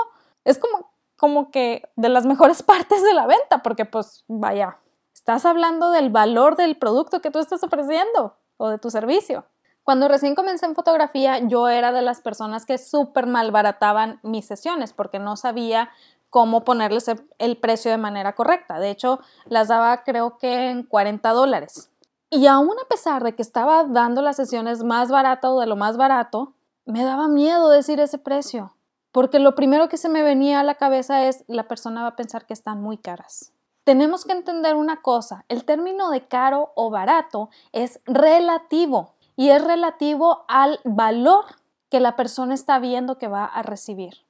es 0.44 0.58
como 0.58 0.92
como 1.16 1.52
que 1.52 1.88
de 1.94 2.08
las 2.08 2.24
mejores 2.24 2.62
partes 2.64 3.02
de 3.02 3.14
la 3.14 3.26
venta, 3.26 3.64
porque 3.64 3.84
pues 3.84 4.24
vaya, 4.28 4.78
estás 5.12 5.44
hablando 5.44 5.90
del 5.90 6.10
valor 6.10 6.56
del 6.56 6.76
producto 6.76 7.20
que 7.20 7.32
tú 7.32 7.40
estás 7.40 7.64
ofreciendo 7.64 8.36
o 8.58 8.68
de 8.68 8.78
tu 8.78 8.90
servicio. 8.90 9.44
Cuando 9.82 10.06
recién 10.06 10.36
comencé 10.36 10.66
en 10.66 10.76
fotografía, 10.76 11.38
yo 11.38 11.68
era 11.68 11.90
de 11.90 12.02
las 12.02 12.20
personas 12.20 12.64
que 12.64 12.78
súper 12.78 13.26
malbarataban 13.26 14.20
mis 14.22 14.46
sesiones 14.46 14.92
porque 14.92 15.18
no 15.18 15.36
sabía 15.36 15.90
cómo 16.32 16.64
ponerles 16.64 17.06
el 17.38 17.56
precio 17.58 17.92
de 17.92 17.98
manera 17.98 18.34
correcta. 18.34 18.80
De 18.80 18.90
hecho, 18.90 19.20
las 19.44 19.68
daba 19.68 20.02
creo 20.02 20.38
que 20.38 20.70
en 20.70 20.82
40 20.82 21.30
dólares. 21.30 21.90
Y 22.30 22.48
aún 22.48 22.74
a 22.82 22.88
pesar 22.88 23.22
de 23.22 23.36
que 23.36 23.42
estaba 23.42 23.84
dando 23.84 24.22
las 24.22 24.36
sesiones 24.36 24.82
más 24.82 25.10
barato 25.10 25.54
o 25.54 25.60
de 25.60 25.66
lo 25.66 25.76
más 25.76 25.96
barato, 25.96 26.54
me 26.86 27.04
daba 27.04 27.28
miedo 27.28 27.68
decir 27.68 28.00
ese 28.00 28.18
precio 28.18 28.74
porque 29.12 29.38
lo 29.38 29.54
primero 29.54 29.88
que 29.88 29.98
se 29.98 30.08
me 30.08 30.22
venía 30.22 30.58
a 30.58 30.64
la 30.64 30.76
cabeza 30.76 31.28
es 31.28 31.44
la 31.46 31.68
persona 31.68 32.02
va 32.02 32.08
a 32.08 32.16
pensar 32.16 32.46
que 32.46 32.54
están 32.54 32.80
muy 32.82 32.96
caras. 32.96 33.52
Tenemos 33.84 34.24
que 34.24 34.32
entender 34.32 34.74
una 34.74 35.02
cosa, 35.02 35.44
el 35.48 35.64
término 35.64 36.10
de 36.10 36.26
caro 36.26 36.72
o 36.74 36.90
barato 36.90 37.50
es 37.72 38.00
relativo 38.06 39.14
y 39.36 39.50
es 39.50 39.62
relativo 39.62 40.44
al 40.48 40.80
valor 40.84 41.44
que 41.90 42.00
la 42.00 42.16
persona 42.16 42.54
está 42.54 42.78
viendo 42.78 43.18
que 43.18 43.28
va 43.28 43.44
a 43.44 43.62
recibir. 43.62 44.24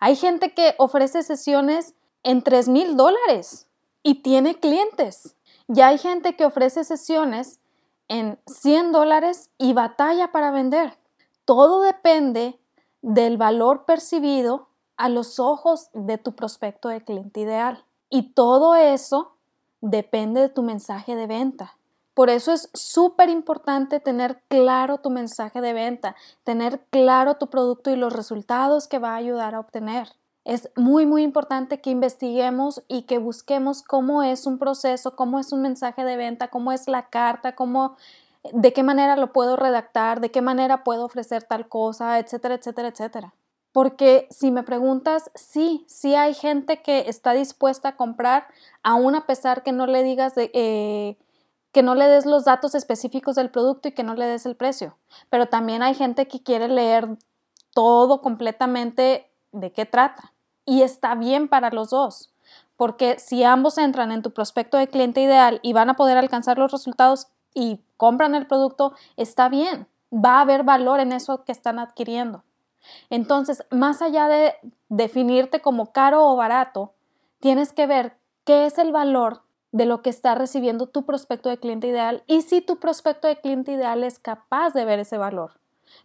Hay 0.00 0.16
gente 0.16 0.54
que 0.54 0.74
ofrece 0.78 1.22
sesiones 1.22 1.94
en 2.22 2.42
3 2.42 2.68
mil 2.68 2.96
dólares 2.96 3.66
y 4.02 4.22
tiene 4.22 4.58
clientes. 4.58 5.36
Y 5.68 5.80
hay 5.80 5.98
gente 5.98 6.36
que 6.36 6.44
ofrece 6.44 6.84
sesiones 6.84 7.60
en 8.08 8.38
100 8.46 8.92
dólares 8.92 9.50
y 9.58 9.72
batalla 9.72 10.32
para 10.32 10.50
vender. 10.50 10.96
Todo 11.44 11.82
depende 11.82 12.58
del 13.02 13.36
valor 13.36 13.84
percibido 13.84 14.68
a 14.96 15.08
los 15.08 15.38
ojos 15.38 15.90
de 15.92 16.18
tu 16.18 16.34
prospecto 16.34 16.88
de 16.88 17.04
cliente 17.04 17.40
ideal. 17.40 17.84
Y 18.08 18.32
todo 18.32 18.74
eso 18.74 19.36
depende 19.80 20.40
de 20.40 20.48
tu 20.48 20.62
mensaje 20.62 21.16
de 21.16 21.26
venta. 21.26 21.76
Por 22.16 22.30
eso 22.30 22.54
es 22.54 22.70
súper 22.72 23.28
importante 23.28 24.00
tener 24.00 24.40
claro 24.48 24.96
tu 24.96 25.10
mensaje 25.10 25.60
de 25.60 25.74
venta, 25.74 26.16
tener 26.44 26.80
claro 26.88 27.34
tu 27.34 27.50
producto 27.50 27.90
y 27.90 27.96
los 27.96 28.10
resultados 28.10 28.88
que 28.88 28.98
va 28.98 29.10
a 29.10 29.16
ayudar 29.16 29.54
a 29.54 29.60
obtener. 29.60 30.08
Es 30.42 30.70
muy, 30.76 31.04
muy 31.04 31.22
importante 31.22 31.82
que 31.82 31.90
investiguemos 31.90 32.82
y 32.88 33.02
que 33.02 33.18
busquemos 33.18 33.82
cómo 33.82 34.22
es 34.22 34.46
un 34.46 34.56
proceso, 34.56 35.14
cómo 35.14 35.38
es 35.38 35.52
un 35.52 35.60
mensaje 35.60 36.04
de 36.04 36.16
venta, 36.16 36.48
cómo 36.48 36.72
es 36.72 36.88
la 36.88 37.10
carta, 37.10 37.54
cómo 37.54 37.98
de 38.50 38.72
qué 38.72 38.82
manera 38.82 39.16
lo 39.16 39.34
puedo 39.34 39.54
redactar, 39.56 40.20
de 40.22 40.30
qué 40.30 40.40
manera 40.40 40.84
puedo 40.84 41.04
ofrecer 41.04 41.42
tal 41.42 41.68
cosa, 41.68 42.18
etcétera, 42.18 42.54
etcétera, 42.54 42.88
etcétera. 42.88 43.34
Porque 43.72 44.26
si 44.30 44.50
me 44.50 44.62
preguntas, 44.62 45.30
sí, 45.34 45.84
sí 45.86 46.14
hay 46.14 46.32
gente 46.32 46.80
que 46.80 47.10
está 47.10 47.34
dispuesta 47.34 47.90
a 47.90 47.96
comprar, 47.96 48.46
aún 48.82 49.14
a 49.14 49.26
pesar 49.26 49.62
que 49.62 49.72
no 49.72 49.86
le 49.86 50.02
digas 50.02 50.34
de, 50.34 50.50
eh, 50.54 51.18
que 51.76 51.82
no 51.82 51.94
le 51.94 52.08
des 52.08 52.24
los 52.24 52.46
datos 52.46 52.74
específicos 52.74 53.36
del 53.36 53.50
producto 53.50 53.88
y 53.88 53.92
que 53.92 54.02
no 54.02 54.14
le 54.14 54.24
des 54.24 54.46
el 54.46 54.56
precio. 54.56 54.96
Pero 55.28 55.44
también 55.44 55.82
hay 55.82 55.94
gente 55.94 56.26
que 56.26 56.42
quiere 56.42 56.68
leer 56.68 57.18
todo 57.74 58.22
completamente 58.22 59.30
de 59.52 59.72
qué 59.72 59.84
trata. 59.84 60.32
Y 60.64 60.80
está 60.80 61.14
bien 61.14 61.48
para 61.48 61.68
los 61.68 61.90
dos. 61.90 62.32
Porque 62.78 63.18
si 63.18 63.44
ambos 63.44 63.76
entran 63.76 64.10
en 64.10 64.22
tu 64.22 64.30
prospecto 64.30 64.78
de 64.78 64.88
cliente 64.88 65.20
ideal 65.20 65.60
y 65.62 65.74
van 65.74 65.90
a 65.90 65.96
poder 65.96 66.16
alcanzar 66.16 66.56
los 66.56 66.72
resultados 66.72 67.26
y 67.52 67.82
compran 67.98 68.34
el 68.34 68.46
producto, 68.46 68.94
está 69.18 69.50
bien, 69.50 69.86
va 70.10 70.38
a 70.38 70.40
haber 70.40 70.64
valor 70.64 71.00
en 71.00 71.12
eso 71.12 71.44
que 71.44 71.52
están 71.52 71.78
adquiriendo. 71.78 72.42
Entonces, 73.10 73.66
más 73.70 74.00
allá 74.00 74.28
de 74.28 74.54
definirte 74.88 75.60
como 75.60 75.92
caro 75.92 76.24
o 76.24 76.36
barato, 76.36 76.94
tienes 77.38 77.74
que 77.74 77.86
ver 77.86 78.16
qué 78.44 78.64
es 78.64 78.78
el 78.78 78.92
valor 78.92 79.42
de 79.76 79.84
lo 79.84 80.00
que 80.00 80.08
está 80.08 80.34
recibiendo 80.34 80.86
tu 80.86 81.04
prospecto 81.04 81.50
de 81.50 81.58
cliente 81.58 81.86
ideal 81.86 82.22
y 82.26 82.40
si 82.40 82.62
tu 82.62 82.78
prospecto 82.78 83.28
de 83.28 83.36
cliente 83.36 83.72
ideal 83.72 84.04
es 84.04 84.18
capaz 84.18 84.72
de 84.72 84.86
ver 84.86 85.00
ese 85.00 85.18
valor. 85.18 85.52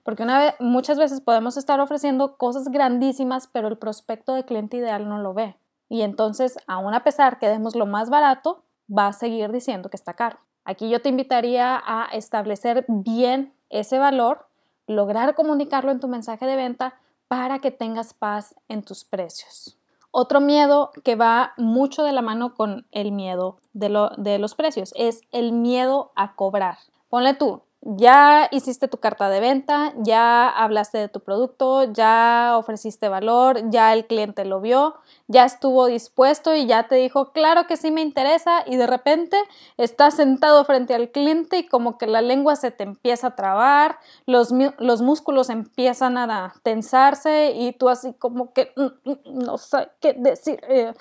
Porque 0.04 0.24
una 0.24 0.40
vez, 0.40 0.56
muchas 0.60 0.98
veces 0.98 1.22
podemos 1.22 1.56
estar 1.56 1.80
ofreciendo 1.80 2.36
cosas 2.36 2.68
grandísimas, 2.68 3.48
pero 3.48 3.70
el 3.70 3.78
prospecto 3.78 4.34
de 4.34 4.44
cliente 4.44 4.76
ideal 4.76 5.08
no 5.08 5.20
lo 5.20 5.34
ve. 5.34 5.56
Y 5.88 6.02
entonces, 6.02 6.58
aún 6.68 6.94
a 6.94 7.06
pesar 7.06 7.40
que 7.40 7.48
demos 7.48 7.76
lo 7.76 7.86
más 7.86 8.10
barato, 8.10 8.64
va 8.90 9.08
a 9.08 9.14
seguir 9.14 9.54
diciendo 9.54 9.90
que 9.90 9.98
está 9.98 10.16
caro. 10.16 10.38
Aquí 10.66 10.90
yo 10.90 11.02
te 11.02 11.10
invitaría 11.10 11.82
a 11.84 12.10
establecer 12.12 12.84
bien 12.90 13.54
ese 13.70 14.00
valor, 14.00 14.48
lograr 14.86 15.34
comunicarlo 15.34 15.92
en 15.92 16.02
tu 16.02 16.10
mensaje 16.10 16.46
de 16.46 16.58
venta 16.58 16.96
para 17.30 17.60
que 17.60 17.72
tengas 17.72 18.14
paz 18.14 18.54
en 18.68 18.84
tus 18.84 19.06
precios. 19.06 19.81
Otro 20.12 20.42
miedo 20.42 20.92
que 21.04 21.16
va 21.16 21.54
mucho 21.58 22.04
de 22.04 22.12
la 22.12 22.22
mano 22.22 22.54
con 22.54 22.86
el 22.92 23.14
miedo 23.14 23.58
de, 23.72 24.38
los 24.40 24.56
precios 24.56 24.94
es 24.98 25.22
el 25.32 25.54
miedo 25.54 26.12
a 26.16 26.36
cobrar. 26.36 26.78
Ponle 27.10 27.34
tú, 27.34 27.62
ya 27.84 28.48
hiciste 28.52 28.88
tu 28.88 28.98
carta 28.98 29.28
de 29.30 29.40
venta, 29.40 29.94
ya 29.98 30.48
hablaste 30.48 31.00
de 31.00 31.10
tu 31.10 31.20
producto, 31.20 31.92
ya 31.92 32.54
ofreciste 32.56 33.10
valor, 33.10 33.72
ya 33.72 33.92
el 33.94 34.06
cliente 34.06 34.46
lo 34.46 34.62
vio, 34.62 34.96
ya 35.28 35.46
estuvo 35.46 35.88
dispuesto 35.88 36.56
y 36.56 36.68
ya 36.68 36.88
te 36.88 36.96
dijo, 36.96 37.32
claro 37.32 37.66
que 37.66 37.78
sí 37.78 37.90
me 37.90 38.02
interesa 38.02 38.64
y 38.68 38.76
de 38.76 38.86
repente 38.86 39.36
estás 39.78 40.16
sentado 40.16 40.64
frente 40.64 40.94
al 40.94 41.10
cliente 41.10 41.58
y 41.58 41.68
como 41.68 41.98
que 41.98 42.06
la 42.06 42.22
lengua 42.22 42.56
se 42.56 42.70
te 42.70 42.84
empieza 42.84 43.28
a 43.28 43.36
trabar, 43.36 43.98
los, 44.28 44.52
los 44.78 45.02
músculos 45.02 45.50
empiezan 45.50 46.18
a 46.18 46.54
tensarse 46.62 47.54
y 47.56 47.74
tú 47.74 47.90
así 47.90 48.14
como 48.14 48.54
que 48.54 48.72
mm, 48.76 49.10
mm, 49.10 49.44
no 49.46 49.58
sé 49.58 49.90
qué 50.00 50.14
decir. 50.14 50.60
Eh". 50.70 50.94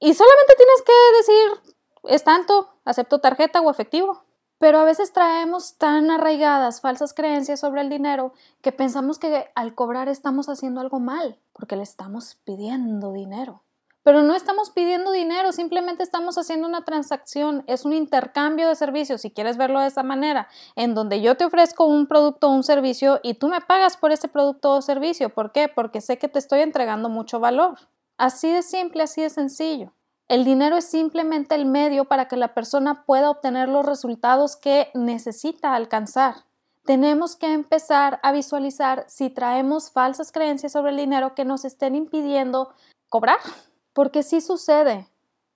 Y 0.00 0.14
solamente 0.14 0.54
tienes 0.56 0.82
que 0.82 0.92
decir, 1.18 1.74
es 2.04 2.24
tanto, 2.24 2.68
acepto 2.84 3.20
tarjeta 3.20 3.60
o 3.62 3.70
efectivo. 3.70 4.22
Pero 4.60 4.78
a 4.78 4.84
veces 4.84 5.14
traemos 5.14 5.78
tan 5.78 6.10
arraigadas 6.10 6.82
falsas 6.82 7.14
creencias 7.14 7.60
sobre 7.60 7.80
el 7.80 7.88
dinero 7.88 8.34
que 8.60 8.72
pensamos 8.72 9.18
que 9.18 9.50
al 9.54 9.74
cobrar 9.74 10.10
estamos 10.10 10.50
haciendo 10.50 10.82
algo 10.82 11.00
mal, 11.00 11.38
porque 11.54 11.76
le 11.76 11.82
estamos 11.82 12.34
pidiendo 12.44 13.10
dinero. 13.10 13.62
Pero 14.02 14.22
no 14.22 14.34
estamos 14.34 14.68
pidiendo 14.68 15.12
dinero, 15.12 15.52
simplemente 15.52 16.02
estamos 16.02 16.36
haciendo 16.36 16.68
una 16.68 16.84
transacción, 16.84 17.64
es 17.68 17.86
un 17.86 17.94
intercambio 17.94 18.68
de 18.68 18.76
servicios, 18.76 19.22
si 19.22 19.30
quieres 19.30 19.56
verlo 19.56 19.80
de 19.80 19.86
esa 19.86 20.02
manera, 20.02 20.46
en 20.76 20.94
donde 20.94 21.22
yo 21.22 21.38
te 21.38 21.46
ofrezco 21.46 21.86
un 21.86 22.06
producto 22.06 22.48
o 22.48 22.52
un 22.52 22.62
servicio 22.62 23.18
y 23.22 23.34
tú 23.34 23.48
me 23.48 23.62
pagas 23.62 23.96
por 23.96 24.12
ese 24.12 24.28
producto 24.28 24.72
o 24.72 24.82
servicio. 24.82 25.30
¿Por 25.30 25.52
qué? 25.52 25.68
Porque 25.68 26.02
sé 26.02 26.18
que 26.18 26.28
te 26.28 26.38
estoy 26.38 26.60
entregando 26.60 27.08
mucho 27.08 27.40
valor. 27.40 27.78
Así 28.18 28.52
de 28.52 28.60
simple, 28.60 29.04
así 29.04 29.22
de 29.22 29.30
sencillo. 29.30 29.94
El 30.30 30.44
dinero 30.44 30.76
es 30.76 30.84
simplemente 30.84 31.56
el 31.56 31.66
medio 31.66 32.04
para 32.04 32.28
que 32.28 32.36
la 32.36 32.54
persona 32.54 33.02
pueda 33.04 33.30
obtener 33.30 33.68
los 33.68 33.84
resultados 33.84 34.54
que 34.54 34.88
necesita 34.94 35.74
alcanzar. 35.74 36.44
Tenemos 36.84 37.34
que 37.34 37.52
empezar 37.52 38.20
a 38.22 38.30
visualizar 38.30 39.04
si 39.08 39.28
traemos 39.30 39.90
falsas 39.90 40.30
creencias 40.30 40.70
sobre 40.70 40.92
el 40.92 40.98
dinero 40.98 41.34
que 41.34 41.44
nos 41.44 41.64
estén 41.64 41.96
impidiendo 41.96 42.72
cobrar, 43.08 43.38
porque 43.92 44.22
sí 44.22 44.40
sucede. 44.40 45.08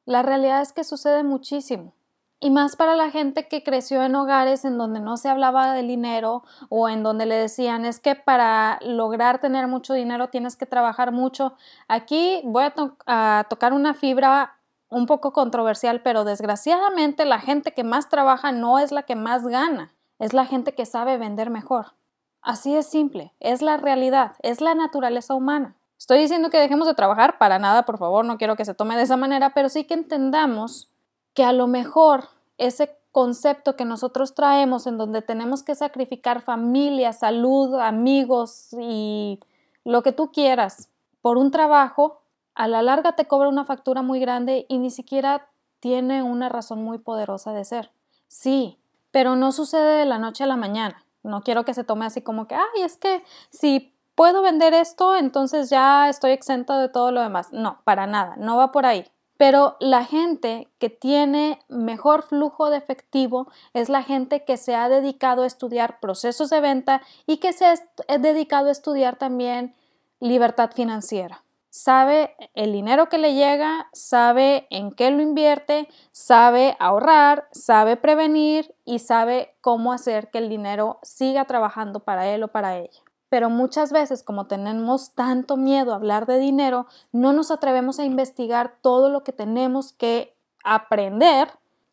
La 0.07 0.23
realidad 0.23 0.61
es 0.61 0.73
que 0.73 0.83
sucede 0.83 1.23
muchísimo. 1.23 1.95
Y 2.41 2.51
más 2.51 2.75
para 2.75 2.97
la 2.97 3.13
gente 3.13 3.47
que 3.47 3.63
creció 3.63 4.03
en 4.03 4.17
hogares 4.17 4.65
en 4.65 4.77
donde 4.77 4.99
no 4.99 5.17
se 5.17 5.29
hablaba 5.29 5.73
del 5.73 5.87
dinero 5.87 6.43
o 6.69 6.89
en 6.89 7.05
donde 7.05 7.27
le 7.27 7.37
decían 7.37 7.85
es 7.85 8.01
que 8.01 8.17
para 8.17 8.81
lograr 8.83 9.41
tener 9.41 9.69
mucho 9.69 9.95
dinero 9.95 10.31
tienes 10.31 10.57
que 10.57 10.67
trabajar 10.67 11.13
mucho. 11.13 11.55
Aquí 11.87 12.41
voy 12.43 12.65
a, 12.65 12.75
a 13.07 13.47
tocar 13.49 13.73
una 13.73 13.95
fibra 13.95 14.59
un 14.95 15.07
poco 15.07 15.33
controversial, 15.33 16.03
pero 16.03 16.25
desgraciadamente 16.25 17.25
la 17.25 17.41
gente 17.41 17.73
que 17.73 17.83
más 17.83 18.09
trabaja 18.09 18.53
no 18.53 18.79
es 18.79 18.93
la 18.93 19.03
que 19.03 19.17
más 19.17 19.45
gana, 19.47 19.93
es 20.21 20.33
la 20.33 20.47
gente 20.47 20.75
que 20.75 20.87
sabe 20.87 21.19
vender 21.19 21.51
mejor. 21.51 21.95
Así 22.41 22.77
es 22.77 22.87
simple, 22.87 23.33
es 23.41 23.61
la 23.61 23.77
realidad, 23.77 24.37
es 24.43 24.61
la 24.61 24.75
naturaleza 24.75 25.35
humana. 25.35 25.75
Estoy 25.99 26.21
diciendo 26.21 26.49
que 26.49 26.61
dejemos 26.61 26.87
de 26.87 26.95
trabajar 26.95 27.39
para 27.39 27.59
nada, 27.59 27.85
por 27.85 27.99
favor, 27.99 28.25
no 28.25 28.39
quiero 28.39 28.55
que 28.55 28.65
se 28.65 28.75
tome 28.75 28.97
de 28.97 29.03
esa 29.03 29.17
manera, 29.17 29.53
pero 29.53 29.69
sí 29.69 29.85
que 29.85 29.95
entendamos 29.95 30.93
que 31.33 31.43
a 31.43 31.53
lo 31.53 31.67
mejor 31.67 32.29
ese 32.57 32.97
concepto 33.11 33.75
que 33.75 33.85
nosotros 33.85 34.35
traemos 34.35 34.87
en 34.87 34.97
donde 34.97 35.23
tenemos 35.23 35.65
que 35.65 35.75
sacrificar 35.75 36.41
familia, 36.41 37.13
salud, 37.13 37.75
amigos 37.81 38.69
y 38.79 39.41
lo 39.85 40.03
que 40.03 40.13
tú 40.13 40.31
quieras 40.31 40.89
por 41.21 41.37
un 41.37 41.51
trabajo, 41.51 42.21
a 42.55 42.69
la 42.69 42.83
larga 42.83 43.13
te 43.13 43.27
cobra 43.27 43.49
una 43.49 43.65
factura 43.65 44.03
muy 44.03 44.21
grande 44.21 44.67
y 44.69 44.79
ni 44.79 44.91
siquiera 44.91 45.49
tiene 45.81 46.23
una 46.23 46.49
razón 46.49 46.83
muy 46.83 46.99
poderosa 46.99 47.53
de 47.53 47.65
ser. 47.65 47.91
Sí, 48.29 48.79
pero 49.11 49.37
no 49.37 49.53
sucede 49.53 49.99
de 49.99 50.07
la 50.07 50.19
noche 50.19 50.45
a 50.45 50.47
la 50.47 50.57
mañana. 50.57 51.05
No 51.23 51.43
quiero 51.43 51.65
que 51.65 51.75
se 51.75 51.85
tome 51.85 52.07
así 52.07 52.23
como 52.23 52.47
que, 52.47 52.55
ay, 52.55 52.83
es 52.83 52.97
que 52.97 53.23
si 53.51 53.95
puedo 54.15 54.43
vender 54.43 54.75
esto, 54.75 55.17
entonces 55.17 55.71
ya 55.71 56.09
estoy 56.09 56.33
exento 56.33 56.79
de 56.79 56.89
todo 56.89 57.13
lo 57.13 57.21
demás. 57.21 57.53
No, 57.53 57.81
para 57.85 58.07
nada, 58.07 58.37
no 58.39 58.57
va 58.57 58.73
por 58.73 58.87
ahí. 58.87 59.07
Pero 59.37 59.77
la 59.81 60.05
gente 60.05 60.69
que 60.79 60.91
tiene 60.91 61.61
mejor 61.69 62.23
flujo 62.23 62.71
de 62.71 62.77
efectivo 62.77 63.49
es 63.73 63.89
la 63.89 64.03
gente 64.03 64.45
que 64.45 64.57
se 64.57 64.75
ha 64.77 64.89
dedicado 64.89 65.43
a 65.43 65.47
estudiar 65.47 65.99
procesos 65.99 66.51
de 66.51 66.61
venta 66.61 67.03
y 67.27 67.39
que 67.39 67.53
se 67.53 67.67
ha 67.67 68.19
dedicado 68.19 68.69
a 68.69 68.73
estudiar 68.73 69.17
también 69.17 69.75
libertad 70.21 70.71
financiera 70.73 71.44
sabe 71.75 72.37
el 72.55 72.71
dinero 72.71 73.09
que 73.09 73.19
le 73.19 73.35
llega, 73.35 73.89
sabe 73.93 74.69
en 74.71 74.93
qué 74.93 75.11
lo 75.11 75.21
invierte, 75.21 75.89
sabe 76.13 76.77
ahorrar, 76.79 77.49
sabe 77.51 77.97
prevenir 77.97 78.77
y 78.85 79.01
sabe 79.01 79.57
cómo 79.61 79.93
hacer 79.93 80.31
que 80.31 80.39
el 80.39 80.49
dinero 80.49 81.01
siga 81.03 81.47
trabajando 81.47 81.99
para 81.99 82.29
él 82.29 82.45
o 82.45 82.49
para 82.49 82.79
ella. 82.79 83.01
Pero 83.29 83.51
muchas 83.51 83.91
veces, 83.91 84.23
como 84.23 84.47
tenemos 84.47 85.15
tanto 85.17 85.57
miedo 85.57 85.93
a 85.93 85.97
hablar 85.97 86.27
de 86.27 86.39
dinero, 86.39 86.87
no 87.11 87.33
nos 87.33 87.51
atrevemos 87.51 87.99
a 87.99 88.05
investigar 88.05 88.77
todo 88.81 89.09
lo 89.09 89.25
que 89.25 89.33
tenemos 89.33 89.93
que 89.95 90.33
aprender 90.63 91.49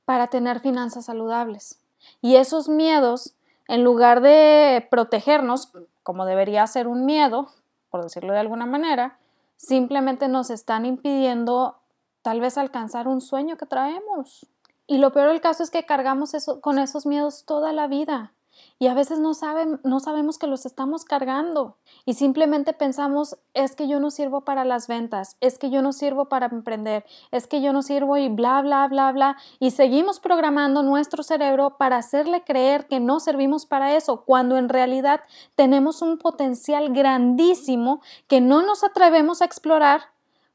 para 0.05 0.27
tener 0.27 0.59
finanzas 0.59 1.05
saludables. 1.05 1.81
Y 2.21 2.35
esos 2.35 2.69
miedos, 2.69 3.33
en 3.67 3.83
lugar 3.83 4.21
de 4.21 4.87
protegernos, 4.91 5.73
como 6.03 6.27
debería 6.27 6.67
ser 6.67 6.87
un 6.87 7.07
miedo, 7.07 7.49
por 7.89 8.03
decirlo 8.03 8.31
de 8.33 8.39
alguna 8.39 8.67
manera, 8.67 9.17
simplemente 9.61 10.27
nos 10.27 10.49
están 10.49 10.85
impidiendo 10.85 11.77
tal 12.23 12.41
vez 12.41 12.57
alcanzar 12.57 13.07
un 13.07 13.21
sueño 13.21 13.57
que 13.57 13.67
traemos. 13.67 14.47
Y 14.87 14.97
lo 14.97 15.11
peor 15.11 15.29
del 15.29 15.39
caso 15.39 15.61
es 15.61 15.69
que 15.69 15.85
cargamos 15.85 16.33
eso, 16.33 16.61
con 16.61 16.79
esos 16.79 17.05
miedos 17.05 17.45
toda 17.45 17.71
la 17.71 17.87
vida 17.87 18.33
y 18.79 18.87
a 18.87 18.93
veces 18.93 19.19
no, 19.19 19.33
saben, 19.33 19.79
no 19.83 19.99
sabemos 19.99 20.37
que 20.37 20.47
los 20.47 20.65
estamos 20.65 21.05
cargando 21.05 21.77
y 22.05 22.15
simplemente 22.15 22.73
pensamos 22.73 23.37
es 23.53 23.75
que 23.75 23.87
yo 23.87 23.99
no 23.99 24.11
sirvo 24.11 24.41
para 24.41 24.65
las 24.65 24.87
ventas, 24.87 25.37
es 25.39 25.57
que 25.57 25.69
yo 25.69 25.81
no 25.81 25.93
sirvo 25.93 26.29
para 26.29 26.47
emprender, 26.47 27.05
es 27.31 27.47
que 27.47 27.61
yo 27.61 27.73
no 27.73 27.81
sirvo 27.81 28.17
y 28.17 28.29
bla, 28.29 28.61
bla, 28.61 28.87
bla, 28.87 29.11
bla 29.11 29.37
y 29.59 29.71
seguimos 29.71 30.19
programando 30.19 30.83
nuestro 30.83 31.23
cerebro 31.23 31.77
para 31.77 31.97
hacerle 31.97 32.43
creer 32.43 32.87
que 32.87 32.99
no 32.99 33.19
servimos 33.19 33.65
para 33.65 33.95
eso 33.95 34.23
cuando 34.25 34.57
en 34.57 34.69
realidad 34.69 35.21
tenemos 35.55 36.01
un 36.01 36.17
potencial 36.17 36.91
grandísimo 36.93 38.01
que 38.27 38.41
no 38.41 38.61
nos 38.61 38.83
atrevemos 38.83 39.41
a 39.41 39.45
explorar 39.45 40.01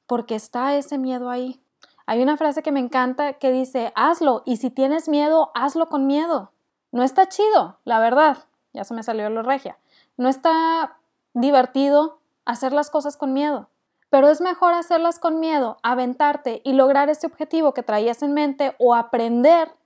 porque 0.07 0.35
está 0.35 0.77
ese 0.77 0.99
miedo 0.99 1.31
ahí. 1.31 1.61
Hay 2.07 2.23
una 2.23 2.37
frase 2.37 2.63
que 2.63 2.71
me 2.71 2.81
encanta 2.81 3.35
que 3.35 3.51
dice, 3.51 3.93
hazlo 3.97 4.43
y 4.47 4.59
si 4.59 4.71
tienes 4.71 5.09
miedo, 5.09 5.51
hazlo 5.55 5.89
con 5.89 6.07
miedo. 6.07 6.53
No 6.97 7.03
está 7.03 7.29
chido, 7.29 7.79
la 7.85 8.01
verdad. 8.01 8.39
Ya 8.73 8.83
se 8.85 8.95
me 8.95 9.03
salió 9.03 9.29
lo 9.29 9.43
regia. 9.43 9.77
No 10.17 10.31
está 10.31 10.97
divertido 11.35 12.21
hacer 12.47 12.73
las 12.73 12.89
cosas 12.89 13.19
con 13.19 13.35
miedo. 13.35 13.69
Pero 14.09 14.31
es 14.31 14.41
mejor 14.41 14.73
hacerlas 14.73 15.19
con 15.19 15.39
miedo, 15.39 15.77
aventarte 15.83 16.63
y 16.65 16.73
lograr 16.73 17.11
ese 17.11 17.27
objetivo 17.27 17.75
que 17.75 17.83
traías 17.83 18.23
en 18.23 18.33
mente 18.33 18.77
o 18.79 18.95
aprender 18.95 19.77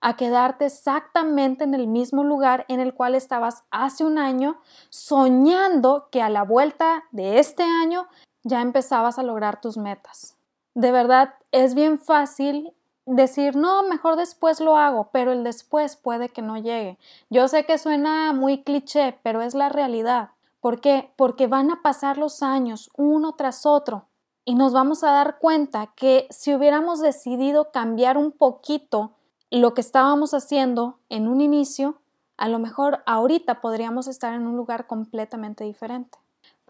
a 0.00 0.16
quedarte 0.16 0.66
exactamente 0.66 1.64
en 1.64 1.74
el 1.74 1.88
mismo 1.88 2.22
lugar 2.22 2.66
en 2.68 2.78
el 2.78 2.94
cual 2.94 3.16
estabas 3.16 3.64
hace 3.72 4.04
un 4.04 4.16
año, 4.16 4.60
soñando 4.90 6.06
que 6.12 6.22
a 6.22 6.30
la 6.30 6.44
vuelta 6.44 7.02
de 7.10 7.40
este 7.40 7.64
año 7.64 8.06
ya 8.44 8.60
empezabas 8.60 9.18
a 9.18 9.24
lograr 9.24 9.60
tus 9.60 9.76
metas. 9.76 10.36
De 10.74 10.92
verdad, 10.92 11.34
es 11.50 11.74
bien 11.74 11.98
fácil 11.98 12.72
decir, 13.16 13.56
no, 13.56 13.82
mejor 13.82 14.16
después 14.16 14.60
lo 14.60 14.76
hago, 14.76 15.10
pero 15.12 15.32
el 15.32 15.44
después 15.44 15.96
puede 15.96 16.28
que 16.28 16.42
no 16.42 16.56
llegue. 16.56 16.98
Yo 17.28 17.48
sé 17.48 17.66
que 17.66 17.78
suena 17.78 18.32
muy 18.32 18.62
cliché, 18.62 19.18
pero 19.22 19.42
es 19.42 19.54
la 19.54 19.68
realidad. 19.68 20.30
¿Por 20.60 20.80
qué? 20.80 21.10
Porque 21.16 21.46
van 21.46 21.70
a 21.70 21.82
pasar 21.82 22.18
los 22.18 22.42
años 22.42 22.90
uno 22.96 23.32
tras 23.34 23.66
otro 23.66 24.04
y 24.44 24.54
nos 24.54 24.72
vamos 24.72 25.02
a 25.04 25.10
dar 25.10 25.38
cuenta 25.38 25.88
que 25.96 26.26
si 26.30 26.54
hubiéramos 26.54 27.00
decidido 27.00 27.70
cambiar 27.70 28.16
un 28.16 28.32
poquito 28.32 29.12
lo 29.50 29.74
que 29.74 29.80
estábamos 29.80 30.34
haciendo 30.34 30.98
en 31.08 31.28
un 31.28 31.40
inicio, 31.40 31.96
a 32.36 32.48
lo 32.48 32.58
mejor 32.58 33.02
ahorita 33.06 33.60
podríamos 33.60 34.06
estar 34.06 34.34
en 34.34 34.46
un 34.46 34.56
lugar 34.56 34.86
completamente 34.86 35.64
diferente. 35.64 36.18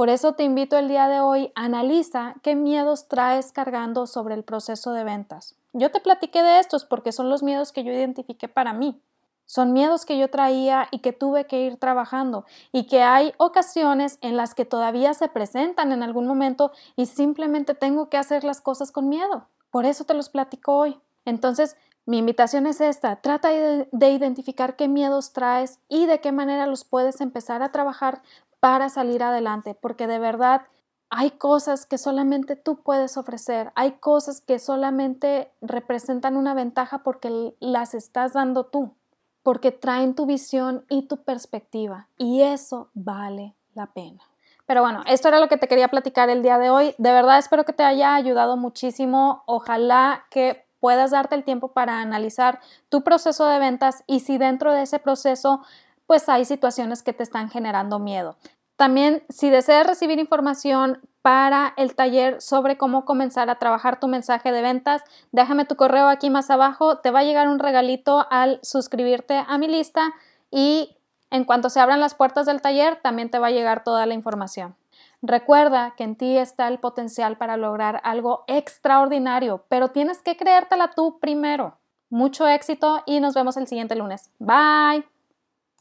Por 0.01 0.09
eso 0.09 0.33
te 0.33 0.45
invito 0.45 0.79
el 0.79 0.89
día 0.89 1.09
de 1.09 1.21
hoy, 1.21 1.53
analiza 1.55 2.37
qué 2.43 2.57
miedos 2.57 3.07
traes 3.07 3.53
cargando 3.53 4.07
sobre 4.07 4.35
el 4.35 4.45
proceso 4.45 4.95
de 4.95 5.05
ventas. 5.05 5.57
Yo 5.75 5.91
te 5.91 6.01
platiqué 6.01 6.43
de 6.43 6.59
estos 6.59 6.87
porque 6.87 7.13
son 7.13 7.29
los 7.29 7.43
miedos 7.43 7.71
que 7.71 7.85
yo 7.85 7.93
identifiqué 7.93 8.49
para 8.49 8.73
mí. 8.73 8.99
Son 9.45 9.75
miedos 9.75 10.07
que 10.07 10.17
yo 10.17 10.31
traía 10.31 10.89
y 10.91 11.01
que 11.01 11.13
tuve 11.13 11.47
que 11.47 11.61
ir 11.61 11.77
trabajando 11.77 12.47
y 12.73 12.85
que 12.85 13.03
hay 13.03 13.35
ocasiones 13.37 14.17
en 14.23 14.39
las 14.39 14.55
que 14.55 14.65
todavía 14.65 15.13
se 15.13 15.29
presentan 15.29 15.93
en 15.93 16.03
algún 16.03 16.27
momento 16.27 16.73
y 16.97 17.05
simplemente 17.05 17.75
tengo 17.75 18.09
que 18.09 18.17
hacer 18.17 18.43
las 18.43 18.63
cosas 18.63 18.93
con 18.93 19.07
miedo. 19.11 19.49
Por 19.71 19.85
eso 19.85 20.05
te 20.05 20.15
los 20.15 20.31
platico 20.31 20.79
hoy. 20.79 20.99
Entonces, 21.27 21.77
mi 22.07 22.17
invitación 22.17 22.67
es 22.67 22.81
esta, 22.81 23.17
trata 23.17 23.51
de, 23.51 24.11
identificar 24.11 24.75
qué 24.75 24.89
miedos 24.89 25.33
traes 25.33 25.79
y 25.89 26.07
de 26.07 26.21
qué 26.21 26.33
manera 26.33 26.67
los 26.67 26.85
puedes 26.85 27.21
empezar 27.21 27.63
a 27.63 27.71
trabajar 27.71 28.23
para 28.61 28.89
salir 28.89 29.23
adelante, 29.23 29.75
porque 29.75 30.07
de 30.07 30.19
verdad 30.19 30.63
hay 31.09 31.33
cosas 31.33 31.87
que 31.87 31.99
solamente 31.99 32.55
tú 32.55 32.83
puedes 32.83 33.17
ofrecer, 33.17 33.73
hay 33.75 33.93
cosas 33.93 34.41
que 34.41 34.59
solamente 34.61 35.51
representan 35.61 36.37
una 36.37 36.55
ventaja 36.55 37.03
porque 37.03 37.55
las 37.59 37.95
estás 37.95 38.35
dando 38.35 38.67
tú. 38.67 38.95
porque 39.43 39.73
traen 39.73 40.15
tu 40.15 40.27
visión 40.27 40.85
y 40.91 41.09
tu 41.09 41.25
perspectiva 41.25 42.09
y 42.19 42.43
eso 42.43 42.91
vale 42.93 43.55
la 43.75 43.87
pena. 43.87 44.21
Pero 44.67 44.83
bueno, 44.83 45.03
esto 45.07 45.29
era 45.29 45.41
lo 45.41 45.49
que 45.49 45.57
te 45.57 45.67
quería 45.67 45.89
platicar 45.89 46.29
el 46.29 46.43
día 46.43 46.59
de 46.59 46.71
hoy. 46.71 46.95
De 46.99 47.11
verdad 47.13 47.39
espero 47.39 47.65
que 47.65 47.73
te 47.73 47.83
haya 47.83 48.15
ayudado 48.15 48.57
muchísimo. 48.57 49.43
Ojalá 49.47 50.27
que 50.31 50.67
puedas 50.79 51.11
darte 51.11 51.35
el 51.35 51.45
tiempo 51.45 51.69
para 51.69 52.01
analizar 52.01 52.61
tu 52.89 53.03
proceso 53.03 53.47
de 53.47 53.59
ventas 53.59 54.05
y 54.07 54.21
si 54.21 54.39
dentro 54.39 54.73
de 54.73 54.83
ese 54.83 54.99
proceso 54.99 55.63
pues 56.11 56.29
hay 56.29 56.45
situaciones 56.45 57.05
que 57.05 57.13
te 57.13 57.23
están 57.23 57.51
generando 57.51 58.01
miedo. 58.01 58.35
También 58.75 59.23
si 59.29 59.49
deseas 59.49 59.87
recibir 59.87 60.19
información 60.19 60.99
para 61.23 61.73
el 61.77 61.95
taller 61.95 62.41
sobre 62.43 62.77
cómo 62.77 63.05
comenzar 63.05 63.49
a 63.49 63.61
trabajar 63.61 64.01
tu 64.01 64.09
mensaje 64.09 64.51
de 64.51 64.61
ventas, 64.61 65.05
déjame 65.31 65.67
tu 65.67 65.77
correo 65.77 66.09
aquí 66.09 66.29
más 66.29 66.51
abajo, 66.51 66.99
te 66.99 67.13
va 67.13 67.21
a 67.21 67.23
llegar 67.23 67.47
un 67.47 67.61
regalito 67.61 68.27
al 68.29 68.59
suscribirte 68.65 69.41
a 69.47 69.57
mi 69.57 69.69
lista 69.69 70.13
y 70.51 70.97
en 71.31 71.45
cuanto 71.45 71.71
se 71.71 71.79
abran 71.79 72.01
las 72.01 72.17
puertas 72.17 72.45
del 72.45 72.61
taller 72.61 72.97
también 73.01 73.31
te 73.31 73.39
va 73.39 73.47
a 73.47 73.53
llegar 73.53 73.85
toda 73.85 74.05
la 74.05 74.15
información. 74.15 74.75
Recuerda 75.23 75.95
que 75.97 76.03
en 76.03 76.17
ti 76.17 76.39
está 76.39 76.67
el 76.67 76.81
potencial 76.81 77.37
para 77.37 77.57
lograr 77.57 78.01
algo 78.03 78.43
extraordinario, 78.49 79.65
pero 79.69 79.91
tienes 79.91 80.23
que 80.23 80.37
creértela 80.37 80.91
tú 80.91 81.21
primero. 81.21 81.79
Mucho 82.09 82.49
éxito 82.49 83.01
y 83.07 83.21
nos 83.21 83.35
vemos 83.35 83.57
el 83.57 83.69
siguiente 83.69 83.95
lunes. 83.95 84.33
Bye. 84.41 85.20